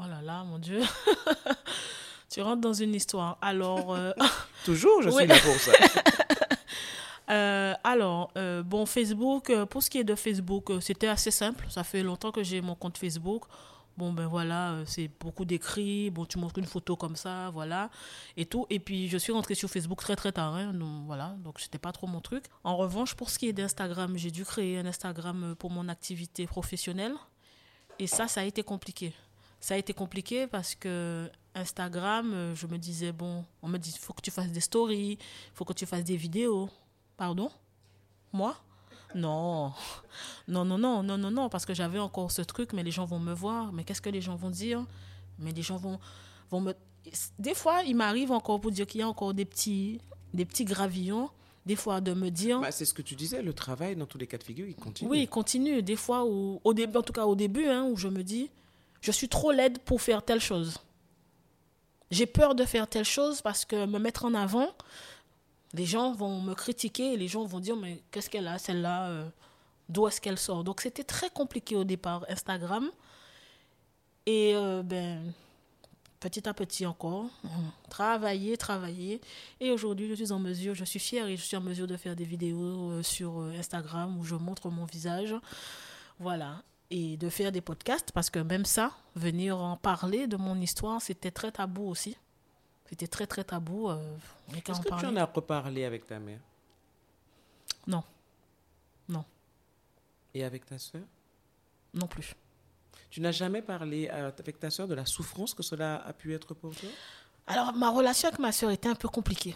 Oh 0.00 0.04
là 0.08 0.20
là, 0.22 0.42
mon 0.44 0.58
Dieu. 0.58 0.80
tu 2.30 2.42
rentres 2.42 2.60
dans 2.60 2.72
une 2.74 2.94
histoire. 2.94 3.38
Alors, 3.40 3.94
euh, 3.94 4.12
Toujours, 4.64 5.02
je 5.02 5.08
Oui. 5.10 5.14
suis 5.18 5.26
là 5.26 5.38
pour 5.40 5.54
ça. 5.56 5.72
Euh, 7.30 7.74
alors, 7.84 8.30
euh, 8.36 8.62
bon, 8.62 8.86
Facebook, 8.86 9.50
euh, 9.50 9.66
pour 9.66 9.82
ce 9.82 9.90
qui 9.90 9.98
est 9.98 10.04
de 10.04 10.14
Facebook, 10.14 10.70
c'était 10.80 11.08
assez 11.08 11.30
simple. 11.30 11.66
Ça 11.70 11.84
fait 11.84 12.02
longtemps 12.02 12.32
que 12.32 12.42
j'ai 12.42 12.60
mon 12.60 12.74
compte 12.74 12.98
Facebook. 12.98 13.44
Bon, 13.96 14.12
ben 14.12 14.26
voilà, 14.26 14.82
c'est 14.86 15.08
beaucoup 15.20 15.44
d'écrits. 15.44 16.10
Bon, 16.10 16.26
tu 16.26 16.36
montres 16.38 16.58
une 16.58 16.66
photo 16.66 16.96
comme 16.96 17.14
ça, 17.14 17.50
voilà, 17.50 17.90
et 18.36 18.44
tout. 18.44 18.66
Et 18.68 18.80
puis, 18.80 19.08
je 19.08 19.16
suis 19.16 19.32
rentrée 19.32 19.54
sur 19.54 19.70
Facebook 19.70 20.00
très, 20.00 20.16
très 20.16 20.32
tard. 20.32 20.54
hein, 20.54 20.72
donc, 20.74 21.06
voilà, 21.06 21.36
donc 21.44 21.60
c'était 21.60 21.78
pas 21.78 21.92
trop 21.92 22.08
mon 22.08 22.20
truc. 22.20 22.44
En 22.64 22.76
revanche, 22.76 23.14
pour 23.14 23.30
ce 23.30 23.38
qui 23.38 23.48
est 23.48 23.52
d'Instagram, 23.52 24.16
j'ai 24.16 24.32
dû 24.32 24.44
créer 24.44 24.78
un 24.78 24.86
Instagram 24.86 25.54
pour 25.58 25.70
mon 25.70 25.88
activité 25.88 26.46
professionnelle. 26.46 27.14
Et 28.00 28.08
ça, 28.08 28.26
ça 28.26 28.40
a 28.40 28.44
été 28.44 28.64
compliqué. 28.64 29.14
Ça 29.60 29.74
a 29.74 29.76
été 29.76 29.94
compliqué 29.94 30.48
parce 30.48 30.74
que 30.74 31.30
Instagram, 31.54 32.52
je 32.54 32.66
me 32.66 32.76
disais, 32.78 33.12
bon, 33.12 33.44
on 33.62 33.68
me 33.68 33.78
dit, 33.78 33.92
il 33.94 34.00
faut 34.00 34.12
que 34.12 34.22
tu 34.22 34.32
fasses 34.32 34.50
des 34.50 34.60
stories, 34.60 35.12
il 35.12 35.54
faut 35.54 35.64
que 35.64 35.72
tu 35.72 35.86
fasses 35.86 36.04
des 36.04 36.16
vidéos. 36.16 36.68
Pardon? 37.16 37.50
Moi? 38.32 38.56
Non. 39.14 39.72
Non, 40.48 40.64
non, 40.64 40.76
non, 40.78 41.02
non, 41.02 41.16
non, 41.16 41.30
non, 41.30 41.48
parce 41.48 41.64
que 41.64 41.74
j'avais 41.74 41.98
encore 42.00 42.32
ce 42.32 42.42
truc, 42.42 42.72
mais 42.72 42.82
les 42.82 42.90
gens 42.90 43.04
vont 43.04 43.20
me 43.20 43.32
voir. 43.32 43.72
Mais 43.72 43.84
qu'est-ce 43.84 44.02
que 44.02 44.10
les 44.10 44.20
gens 44.20 44.36
vont 44.36 44.50
dire? 44.50 44.84
Mais 45.38 45.52
les 45.52 45.62
gens 45.62 45.76
vont, 45.76 46.00
vont 46.50 46.60
me... 46.60 46.74
Des 47.38 47.54
fois, 47.54 47.82
il 47.82 47.94
m'arrive 47.96 48.32
encore 48.32 48.60
pour 48.60 48.70
dire 48.70 48.86
qu'il 48.86 49.00
y 49.00 49.04
a 49.04 49.08
encore 49.08 49.34
des 49.34 49.44
petits, 49.44 50.00
des 50.32 50.44
petits 50.44 50.64
gravillons, 50.64 51.30
des 51.66 51.76
fois 51.76 52.00
de 52.00 52.12
me 52.14 52.30
dire... 52.30 52.60
Bah, 52.60 52.72
c'est 52.72 52.84
ce 52.84 52.94
que 52.94 53.02
tu 53.02 53.14
disais, 53.14 53.42
le 53.42 53.52
travail, 53.52 53.94
dans 53.94 54.06
tous 54.06 54.18
les 54.18 54.26
cas 54.26 54.38
de 54.38 54.42
figure, 54.42 54.66
il 54.66 54.74
continue. 54.74 55.10
Oui, 55.10 55.22
il 55.22 55.28
continue. 55.28 55.82
Des 55.82 55.96
fois, 55.96 56.24
où, 56.24 56.60
au 56.64 56.74
début, 56.74 56.98
en 56.98 57.02
tout 57.02 57.12
cas 57.12 57.26
au 57.26 57.36
début, 57.36 57.66
hein, 57.66 57.84
où 57.84 57.96
je 57.96 58.08
me 58.08 58.22
dis, 58.22 58.50
je 59.00 59.12
suis 59.12 59.28
trop 59.28 59.52
laide 59.52 59.78
pour 59.80 60.00
faire 60.00 60.24
telle 60.24 60.40
chose. 60.40 60.78
J'ai 62.10 62.26
peur 62.26 62.54
de 62.54 62.64
faire 62.64 62.88
telle 62.88 63.04
chose 63.04 63.42
parce 63.42 63.64
que 63.64 63.86
me 63.86 63.98
mettre 63.98 64.24
en 64.24 64.34
avant, 64.34 64.68
les 65.74 65.86
gens 65.86 66.12
vont 66.12 66.40
me 66.40 66.54
critiquer 66.54 67.16
les 67.16 67.28
gens 67.28 67.44
vont 67.44 67.60
dire, 67.60 67.76
mais 67.76 68.02
qu'est-ce 68.10 68.30
qu'elle 68.30 68.46
a, 68.46 68.58
celle-là 68.58 69.08
euh, 69.08 69.28
D'où 69.88 70.08
est-ce 70.08 70.20
qu'elle 70.20 70.38
sort? 70.38 70.64
Donc 70.64 70.80
c'était 70.80 71.04
très 71.04 71.28
compliqué 71.28 71.76
au 71.76 71.84
départ, 71.84 72.24
Instagram. 72.28 72.90
Et 74.24 74.52
euh, 74.54 74.82
ben, 74.82 75.34
petit 76.20 76.48
à 76.48 76.54
petit 76.54 76.86
encore, 76.86 77.26
travailler, 77.90 78.56
travailler. 78.56 79.20
Et 79.60 79.70
aujourd'hui, 79.70 80.08
je 80.08 80.14
suis 80.14 80.32
en 80.32 80.38
mesure, 80.38 80.74
je 80.74 80.84
suis 80.84 81.00
fière 81.00 81.26
et 81.26 81.36
je 81.36 81.42
suis 81.42 81.56
en 81.56 81.60
mesure 81.60 81.86
de 81.86 81.98
faire 81.98 82.16
des 82.16 82.24
vidéos 82.24 82.92
euh, 82.92 83.02
sur 83.02 83.40
Instagram 83.58 84.16
où 84.18 84.24
je 84.24 84.36
montre 84.36 84.70
mon 84.70 84.86
visage. 84.86 85.34
Voilà. 86.18 86.62
Et 86.90 87.18
de 87.18 87.28
faire 87.28 87.52
des 87.52 87.60
podcasts 87.60 88.12
parce 88.12 88.30
que 88.30 88.38
même 88.38 88.64
ça, 88.64 88.92
venir 89.16 89.58
en 89.58 89.76
parler 89.76 90.26
de 90.26 90.36
mon 90.36 90.58
histoire, 90.60 91.02
c'était 91.02 91.32
très 91.32 91.52
tabou 91.52 91.90
aussi. 91.90 92.16
C'était 92.88 93.06
très, 93.06 93.26
très 93.26 93.44
tabou. 93.44 93.88
euh, 93.90 94.16
Est-ce 94.54 94.80
que 94.80 94.88
tu 95.00 95.06
en 95.06 95.16
as 95.16 95.24
reparlé 95.24 95.84
avec 95.84 96.06
ta 96.06 96.18
mère? 96.18 96.40
Non. 97.86 98.02
Non. 99.08 99.24
Et 100.34 100.44
avec 100.44 100.64
ta 100.66 100.78
soeur 100.78 101.02
Non 101.92 102.06
plus. 102.06 102.34
Tu 103.10 103.20
n'as 103.20 103.32
jamais 103.32 103.62
parlé 103.62 104.08
euh, 104.12 104.30
avec 104.38 104.58
ta 104.58 104.70
soeur 104.70 104.88
de 104.88 104.94
la 104.94 105.06
souffrance 105.06 105.54
que 105.54 105.62
cela 105.62 105.96
a 106.06 106.12
pu 106.12 106.34
être 106.34 106.54
pour 106.54 106.74
toi? 106.74 106.88
Alors, 107.46 107.72
ma 107.74 107.90
relation 107.90 108.28
avec 108.28 108.38
ma 108.40 108.52
soeur 108.52 108.70
était 108.70 108.88
un 108.88 108.94
peu 108.94 109.08
compliquée. 109.08 109.54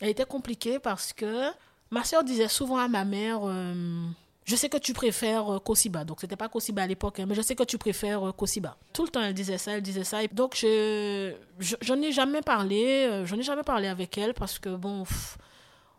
Elle 0.00 0.08
était 0.10 0.24
compliquée 0.24 0.78
parce 0.78 1.12
que 1.12 1.50
ma 1.90 2.04
soeur 2.04 2.22
disait 2.24 2.48
souvent 2.48 2.78
à 2.78 2.88
ma 2.88 3.04
mère 3.04 3.40
euh, 3.44 4.06
Je 4.46 4.54
sais 4.54 4.68
que 4.68 4.76
tu 4.78 4.92
préfères 4.92 5.52
euh, 5.54 5.58
Kosiba. 5.58 6.04
Donc, 6.04 6.20
c'était 6.20 6.36
pas 6.36 6.48
Kosiba 6.48 6.82
à 6.82 6.86
l'époque, 6.86 7.18
hein, 7.18 7.26
mais 7.28 7.34
je 7.34 7.42
sais 7.42 7.56
que 7.56 7.64
tu 7.64 7.78
préfères 7.78 8.28
euh, 8.28 8.32
Kosiba. 8.32 8.76
Tout 8.92 9.02
le 9.02 9.08
temps, 9.10 9.20
elle 9.20 9.34
disait 9.34 9.58
ça, 9.58 9.72
elle 9.72 9.82
disait 9.82 10.04
ça. 10.04 10.22
Et 10.22 10.28
donc, 10.28 10.54
je, 10.56 11.34
je, 11.58 11.74
j'en 11.82 12.00
ai 12.00 12.12
jamais 12.12 12.42
parlé. 12.42 13.08
euh, 13.10 13.26
j'en 13.26 13.36
ai 13.36 13.42
jamais 13.42 13.64
parlé 13.64 13.88
avec 13.88 14.16
elle 14.16 14.34
parce 14.34 14.60
que, 14.60 14.68
bon, 14.68 15.02
pff, 15.02 15.36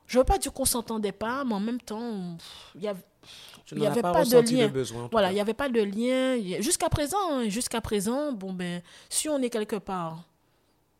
je 0.07 0.17
veux 0.17 0.23
pas 0.23 0.37
dire 0.37 0.53
qu'on 0.53 0.63
s'entendait 0.63 1.11
pas, 1.11 1.43
mais 1.43 1.55
en 1.55 1.59
même 1.59 1.81
temps, 1.81 2.37
il 2.75 2.83
y 2.83 2.87
avait. 2.87 3.03
Il 3.73 3.79
n'en 3.79 3.83
y 3.83 3.87
as 3.87 3.91
avait 3.91 4.01
pas, 4.01 4.23
de 4.23 4.39
lien. 4.39 4.71
Voilà, 5.11 5.31
il 5.31 5.35
n'y 5.35 5.41
avait 5.41 5.53
pas 5.53 5.67
de 5.67 5.81
lien. 5.81 6.61
Jusqu'à 6.61 6.87
présent, 6.87 7.17
hein, 7.29 7.49
jusqu'à 7.49 7.81
présent, 7.81 8.31
bon 8.31 8.53
ben, 8.53 8.81
si 9.09 9.27
on 9.27 9.41
est 9.41 9.49
quelque 9.49 9.75
part, 9.75 10.23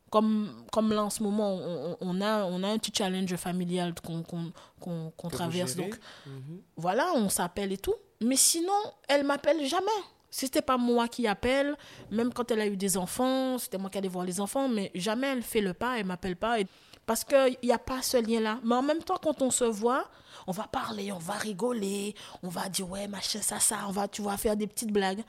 comme, 0.10 0.54
comme 0.72 0.92
là 0.94 1.04
en 1.04 1.10
ce 1.10 1.22
moment, 1.24 1.56
on, 2.02 2.22
a, 2.22 2.46
on 2.46 2.64
a 2.64 2.68
un 2.70 2.78
petit 2.78 2.92
challenge 2.96 3.36
familial 3.36 3.94
qu'on 4.02 5.30
traverse. 5.30 5.76
Donc 5.76 6.00
Mhm. 6.26 6.62
voilà, 6.76 7.12
on 7.16 7.30
s'appelle 7.30 7.72
et 7.72 7.78
tout. 7.78 7.96
Mais 8.22 8.36
sinon, 8.36 8.74
elle 9.08 9.24
m'appelle 9.24 9.66
jamais. 9.66 9.86
Si 10.30 10.46
c'était 10.46 10.62
pas 10.62 10.78
moi 10.78 11.08
qui 11.08 11.26
appelle, 11.28 11.76
même 12.12 12.34
quand 12.34 12.52
elle 12.52 12.62
a 12.62 12.68
eu 12.68 12.76
des 12.78 12.98
enfants, 12.98 13.58
c'était 13.58 13.78
moi 13.78 13.90
qui 13.90 13.98
allais 13.98 14.08
voir 14.10 14.26
les 14.26 14.40
enfants, 14.42 14.68
mais 14.68 14.92
jamais 14.94 15.28
elle 15.28 15.42
fait 15.42 15.62
le 15.62 15.74
pas, 15.74 15.98
elle 16.00 16.06
m'appelle 16.06 16.36
pas. 16.36 16.60
Et- 16.60 16.68
Parce 17.06 17.24
qu'il 17.24 17.58
n'y 17.64 17.72
a 17.72 17.80
pas 17.80 18.02
ce 18.02 18.18
lien-là. 18.18 18.60
Mais 18.66 18.76
en 18.76 18.82
même 18.82 19.02
temps, 19.02 19.16
quand 19.24 19.42
on 19.42 19.50
se 19.50 19.64
voit, 19.64 20.10
on 20.46 20.52
va 20.52 20.68
parler, 20.68 21.12
on 21.14 21.18
va 21.18 21.34
rigoler, 21.36 22.14
on 22.44 22.50
va 22.50 22.68
dire 22.68 22.90
ouais, 22.90 23.08
machin, 23.08 23.40
ça, 23.42 23.60
ça, 23.62 23.78
on 23.88 23.92
va, 23.92 24.10
tu 24.10 24.22
vas 24.22 24.36
faire 24.36 24.58
des 24.58 24.68
petites 24.68 24.92
blagues. 24.92 25.24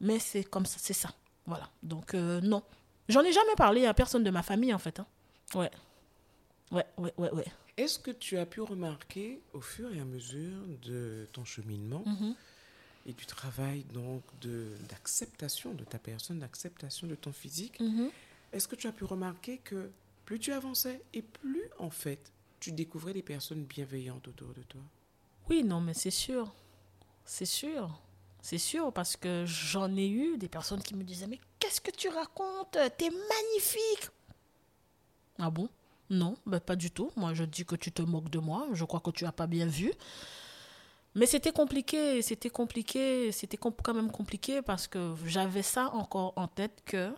Mais 0.00 0.18
c'est 0.18 0.44
comme 0.44 0.66
ça, 0.66 0.76
c'est 0.78 0.92
ça. 0.92 1.08
Voilà. 1.46 1.64
Donc, 1.82 2.12
euh, 2.14 2.40
non. 2.42 2.62
J'en 3.12 3.22
ai 3.22 3.32
jamais 3.32 3.54
parlé 3.56 3.86
à 3.86 3.94
personne 3.94 4.24
de 4.24 4.30
ma 4.30 4.42
famille, 4.42 4.72
en 4.74 4.78
fait. 4.78 4.98
hein. 5.00 5.06
Ouais. 5.54 5.70
Ouais, 6.70 6.86
ouais, 6.98 7.12
ouais, 7.18 7.30
ouais. 7.32 7.44
Est-ce 7.76 7.98
que 7.98 8.10
tu 8.10 8.38
as 8.38 8.46
pu 8.46 8.60
remarquer 8.62 9.40
au 9.52 9.60
fur 9.60 9.92
et 9.94 10.00
à 10.00 10.04
mesure 10.04 10.66
de 10.82 11.26
ton 11.32 11.44
cheminement 11.44 12.02
Mhm. 12.06 12.34
et 13.06 13.12
du 13.12 13.26
travail 13.26 13.84
donc 13.92 14.22
d'acceptation 14.88 15.72
de 15.74 15.84
ta 15.84 15.98
personne, 15.98 16.38
d'acceptation 16.38 17.06
de 17.06 17.14
ton 17.14 17.32
physique, 17.32 17.80
Mhm. 17.80 18.10
est-ce 18.52 18.68
que 18.68 18.76
tu 18.76 18.86
as 18.86 18.92
pu 18.92 19.04
remarquer 19.04 19.58
que 19.58 19.90
plus 20.24 20.38
tu 20.38 20.52
avançais 20.52 21.02
et 21.12 21.22
plus 21.22 21.64
en 21.78 21.90
fait 21.90 22.32
tu 22.60 22.72
découvrais 22.72 23.12
des 23.12 23.22
personnes 23.22 23.64
bienveillantes 23.64 24.28
autour 24.28 24.54
de 24.54 24.62
toi? 24.62 24.80
Oui, 25.50 25.64
non, 25.64 25.80
mais 25.80 25.94
c'est 25.94 26.10
sûr. 26.12 26.52
C'est 27.24 27.44
sûr. 27.46 28.00
C'est 28.40 28.58
sûr, 28.58 28.92
parce 28.92 29.16
que 29.16 29.44
j'en 29.46 29.94
ai 29.96 30.08
eu 30.08 30.36
des 30.36 30.48
personnes 30.48 30.82
qui 30.82 30.94
me 30.94 31.04
disaient 31.04 31.26
Mais 31.26 31.40
qu'est-ce 31.62 31.80
que 31.80 31.92
tu 31.92 32.08
racontes? 32.08 32.76
T'es 32.98 33.10
magnifique 33.10 34.10
Ah 35.38 35.48
bon? 35.50 35.68
Non, 36.10 36.34
ben 36.44 36.58
pas 36.58 36.74
du 36.74 36.90
tout. 36.90 37.10
Moi, 37.16 37.34
je 37.34 37.44
dis 37.44 37.64
que 37.64 37.76
tu 37.76 37.92
te 37.92 38.02
moques 38.02 38.30
de 38.30 38.40
moi. 38.40 38.66
Je 38.72 38.84
crois 38.84 39.00
que 39.00 39.10
tu 39.10 39.24
as 39.24 39.32
pas 39.32 39.46
bien 39.46 39.66
vu. 39.66 39.92
Mais 41.14 41.26
c'était 41.26 41.52
compliqué, 41.52 42.20
c'était 42.22 42.50
compliqué, 42.50 43.30
c'était 43.32 43.58
quand 43.58 43.94
même 43.94 44.10
compliqué 44.10 44.62
parce 44.62 44.88
que 44.88 45.14
j'avais 45.26 45.62
ça 45.62 45.90
encore 45.92 46.32
en 46.36 46.48
tête 46.48 46.82
que 46.86 47.12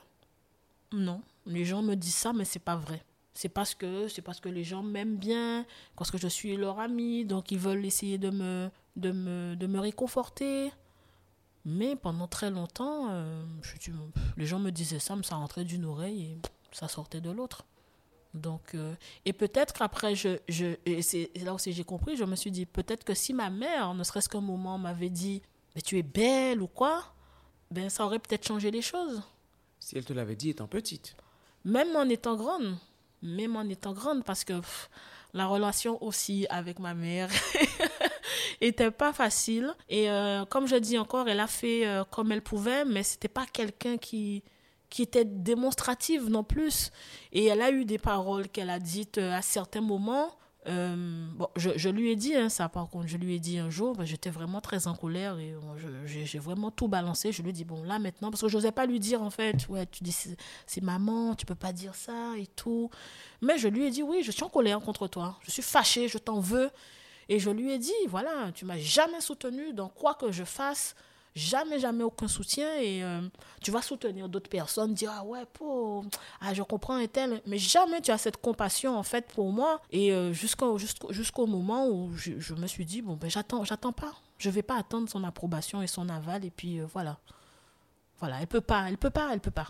non, 0.93 1.23
les 1.47 1.65
gens 1.65 1.81
me 1.81 1.95
disent 1.95 2.17
ça, 2.17 2.33
mais 2.33 2.45
c'est 2.45 2.59
pas 2.59 2.75
vrai. 2.75 3.05
C'est 3.35 3.49
parce 3.49 3.75
que 3.75 4.09
c'est 4.09 4.23
parce 4.23 4.41
que 4.41 4.49
les 4.49 4.65
gens 4.65 4.83
m'aiment 4.83 5.17
bien, 5.17 5.65
parce 5.97 6.11
que 6.11 6.19
je 6.19 6.27
suis 6.27 6.57
leur 6.57 6.81
ami, 6.81 7.25
donc 7.25 7.53
ils 7.53 7.59
veulent 7.59 7.87
essayer 7.87 8.19
de 8.19 8.31
me 8.31 8.69
de 8.97 9.13
me 9.13 9.55
de 9.55 9.67
me 9.69 9.79
réconforter. 9.79 10.73
Mais 11.65 11.97
pendant 11.97 12.29
très 12.29 12.51
longtemps, 12.51 13.09
euh, 13.11 13.43
je 13.63 13.77
dis, 13.79 13.93
les 14.37 14.47
gens 14.47 14.59
me 14.59 14.71
disaient 14.71 14.99
ça, 14.99 15.17
mais 15.17 15.23
ça 15.23 15.37
rentrait 15.37 15.65
d'une 15.65 15.87
oreille 15.87 16.23
et 16.23 16.39
ça 16.73 16.89
sortait 16.89 17.21
de 17.21 17.31
l'autre. 17.31 17.65
Donc, 18.35 18.75
euh, 18.75 18.95
et 19.25 19.33
peut-être 19.33 19.73
qu'après, 19.73 20.15
je, 20.15 20.41
je, 20.49 20.77
et 20.85 21.03
c'est 21.03 21.31
là 21.43 21.55
aussi 21.55 21.73
j'ai 21.73 21.85
compris, 21.85 22.17
je 22.17 22.25
me 22.25 22.35
suis 22.35 22.51
dit, 22.51 22.67
peut-être 22.67 23.05
que 23.05 23.15
si 23.15 23.33
ma 23.33 23.49
mère, 23.49 23.95
ne 23.95 24.03
serait-ce 24.03 24.29
qu'un 24.29 24.41
moment, 24.41 24.77
m'avait 24.77 25.09
dit, 25.09 25.41
mais 25.75 25.81
tu 25.81 25.99
es 25.99 26.03
belle 26.03 26.61
ou 26.61 26.67
quoi, 26.67 27.05
ben 27.71 27.89
ça 27.89 28.05
aurait 28.05 28.19
peut-être 28.19 28.47
changé 28.47 28.71
les 28.71 28.83
choses. 28.83 29.23
Si 29.79 29.97
elle 29.97 30.05
te 30.05 30.13
l'avait 30.13 30.37
dit 30.37 30.51
étant 30.51 30.67
petite. 30.67 31.17
Même 31.65 31.95
en 31.97 32.09
étant 32.09 32.37
grande. 32.37 32.77
Même 33.23 33.57
en 33.57 33.63
étant 33.69 33.93
grande, 33.93 34.25
parce 34.25 34.45
que 34.45 34.55
pff, 34.55 34.91
la 35.33 35.47
relation 35.47 36.03
aussi 36.03 36.47
avec 36.51 36.79
ma 36.79 36.95
mère 36.95 37.31
était 38.61 38.91
pas 38.91 39.13
facile. 39.13 39.75
Et 39.89 40.11
euh, 40.11 40.45
comme 40.45 40.67
je 40.67 40.77
dis 40.77 40.99
encore, 40.99 41.29
elle 41.29 41.41
a 41.41 41.47
fait 41.47 41.87
euh, 41.87 42.05
comme 42.05 42.33
elle 42.33 42.43
pouvait, 42.43 42.85
mais 42.85 43.03
c'était 43.03 43.29
pas 43.29 43.47
quelqu'un 43.47 43.97
qui 43.97 44.43
qui 44.91 45.03
était 45.03 45.25
démonstrative 45.25 46.31
non 46.31 46.45
plus. 46.45 46.93
Et 47.33 47.47
elle 47.47 47.63
a 47.63 47.73
eu 47.73 47.85
des 47.85 47.99
paroles 47.99 48.49
qu'elle 48.49 48.71
a 48.71 48.79
dites 48.79 49.19
euh, 49.19 49.33
à 49.33 49.43
certains 49.43 49.81
moments. 49.81 50.37
Bon, 50.67 51.49
je, 51.57 51.73
je, 51.77 51.91
lui 51.91 52.11
ai 52.11 52.17
dit 52.17 52.35
hein, 52.35 52.49
ça 52.49 52.71
par 52.71 52.89
contre, 52.89 53.07
je 53.07 53.19
lui 53.19 53.35
ai 53.35 53.39
dit 53.39 53.59
un 53.59 53.69
jour, 53.69 53.95
ben, 53.95 54.07
j'étais 54.07 54.31
vraiment 54.31 54.63
très 54.63 54.87
en 54.87 54.95
colère 54.95 55.39
et 55.39 55.55
j'ai 56.07 56.39
vraiment 56.39 56.71
tout 56.71 56.89
balancé. 56.89 57.33
Je 57.33 57.43
lui 57.43 57.51
ai 57.51 57.53
dit, 57.53 57.65
bon 57.65 57.83
là 57.83 57.99
maintenant, 57.99 58.31
parce 58.31 58.41
que 58.41 58.49
je 58.49 58.57
n'osais 58.57 58.73
pas 58.73 58.87
lui 58.87 58.99
dire 58.99 59.21
en 59.21 59.29
fait, 59.29 59.69
ouais, 59.69 59.85
tu 59.85 60.03
dis 60.03 60.17
c'est 60.67 60.83
maman, 60.83 61.35
tu 61.35 61.45
peux 61.45 61.55
pas 61.55 61.75
dire 61.75 61.95
ça 61.95 62.33
et 62.39 62.47
tout. 62.47 62.89
Mais 63.43 63.59
je 63.59 63.69
lui 63.69 63.85
ai 63.85 63.91
dit, 63.91 64.03
oui, 64.03 64.23
je 64.23 64.31
suis 64.31 64.43
en 64.43 64.49
colère 64.49 64.81
contre 64.81 65.07
toi, 65.07 65.39
je 65.43 65.51
suis 65.51 65.61
fâchée, 65.61 66.09
je 66.09 66.17
t'en 66.17 66.41
veux. 66.41 66.71
Et 67.29 67.39
je 67.39 67.51
lui 67.51 67.73
ai 67.73 67.79
dit, 67.79 67.93
voilà, 68.09 68.53
tu 68.55 68.65
m'as 68.65 68.79
jamais 68.79 69.21
soutenu 69.21 69.73
dans 69.73 69.89
quoi 69.89 70.15
que 70.15 70.31
je 70.33 70.45
fasse 70.45 70.95
jamais, 71.35 71.81
jamais 71.81 72.05
aucun 72.05 72.29
soutien 72.29 72.77
et 72.79 73.03
euh, 73.03 73.21
tu 73.61 73.71
vas 73.71 73.83
soutenir 73.83 74.29
d'autres 74.29 74.49
personnes, 74.49 74.95
dire 74.95 75.13
ah 75.13 75.25
ouais, 75.25 75.43
ah, 76.41 76.55
je 76.55 76.63
comprends 76.63 76.99
et 76.99 77.09
tel, 77.09 77.43
mais 77.47 77.59
jamais 77.59 78.01
tu 78.01 78.11
as 78.11 78.19
cette 78.19 78.37
compassion 78.37 78.97
en 78.97 79.03
fait 79.03 79.27
pour 79.33 79.51
moi. 79.51 79.81
Et 79.91 80.13
euh, 80.13 80.33
jusqu'au 80.33 81.47
moment 81.47 81.89
où 81.89 82.13
je, 82.17 82.39
je, 82.39 82.55
me 82.55 82.67
suis 82.67 82.85
dit, 82.85 83.03
bon, 83.03 83.15
ben 83.15 83.29
j'attends, 83.29 83.65
j'attends 83.65 83.93
pas, 83.93 84.13
je 84.39 84.51
vais 84.51 84.63
pas 84.63 84.77
attendre 84.77 85.09
son 85.09 85.25
approbation 85.25 85.83
et 85.83 85.87
son 85.87 86.09
aval 86.09 86.45
et 86.45 86.51
puis 86.51 86.81
euh, 86.81 86.87
voilà. 86.93 87.19
Voilà, 88.21 88.41
elle 88.41 88.47
peut 88.47 88.61
pas, 88.61 88.89
elle 88.89 88.97
peut 88.97 89.11
pas, 89.11 89.31
elle 89.33 89.41
peut 89.41 89.51
pas. 89.51 89.69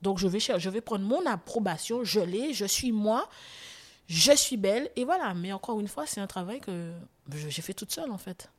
Donc 0.00 0.18
je 0.18 0.28
vais, 0.28 0.38
je 0.38 0.70
vais 0.70 0.80
prendre 0.80 1.04
mon 1.04 1.26
approbation, 1.26 2.04
je 2.04 2.20
l'ai, 2.20 2.54
je 2.54 2.64
suis 2.66 2.92
moi, 2.92 3.28
je 4.06 4.32
suis 4.32 4.56
belle 4.56 4.90
et 4.96 5.04
voilà. 5.04 5.34
Mais 5.34 5.52
encore 5.52 5.80
une 5.80 5.88
fois, 5.88 6.06
c'est 6.06 6.20
un 6.20 6.26
travail 6.26 6.60
que 6.60 6.92
j'ai 7.32 7.62
fait 7.62 7.74
toute 7.74 7.92
seule 7.92 8.10
en 8.10 8.18
fait. 8.18 8.50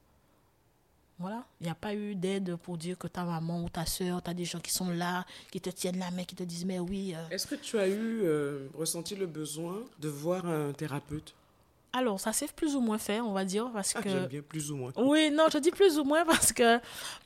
Voilà. 1.18 1.46
Il 1.62 1.66
n'y 1.66 1.70
a 1.70 1.76
pas 1.76 1.94
eu 1.94 2.14
d'aide 2.16 2.58
pour 2.58 2.78
dire 2.78 2.98
que 2.98 3.08
ta 3.08 3.24
maman 3.24 3.64
ou 3.64 3.70
ta 3.70 3.86
soeur, 3.86 4.22
tu 4.22 4.30
as 4.30 4.34
des 4.34 4.44
gens 4.44 4.60
qui 4.60 4.72
sont 4.72 4.90
là, 4.90 5.26
qui 5.50 5.62
te 5.62 5.70
tiennent 5.70 6.00
la 6.00 6.12
main, 6.12 6.26
qui 6.26 6.36
te 6.36 6.44
disent, 6.44 6.66
mais 6.66 6.80
oui. 6.80 7.14
Euh... 7.16 7.30
Est-ce 7.30 7.48
que 7.48 7.56
tu 7.56 7.80
as 7.80 7.88
eu, 7.88 8.22
euh, 8.24 8.68
ressenti 8.74 9.16
le 9.16 9.26
besoin 9.26 9.82
de 10.00 10.10
voir 10.10 10.46
un 10.46 10.74
thérapeute? 10.74 11.34
Alors, 11.96 12.20
ça 12.20 12.34
s'est 12.34 12.48
plus 12.54 12.76
ou 12.76 12.82
moins 12.82 12.98
fait, 12.98 13.22
on 13.22 13.32
va 13.32 13.46
dire, 13.46 13.72
parce 13.72 13.94
ah, 13.96 14.02
que... 14.02 14.10
J'aime 14.10 14.28
bien 14.28 14.42
plus 14.42 14.70
ou 14.70 14.76
moins. 14.76 14.92
Oui, 14.98 15.32
non, 15.32 15.46
je 15.52 15.60
dis 15.60 15.72
plus 15.72 15.98
ou 15.98 16.04
moins 16.04 16.26
parce 16.26 16.52
que... 16.52 16.80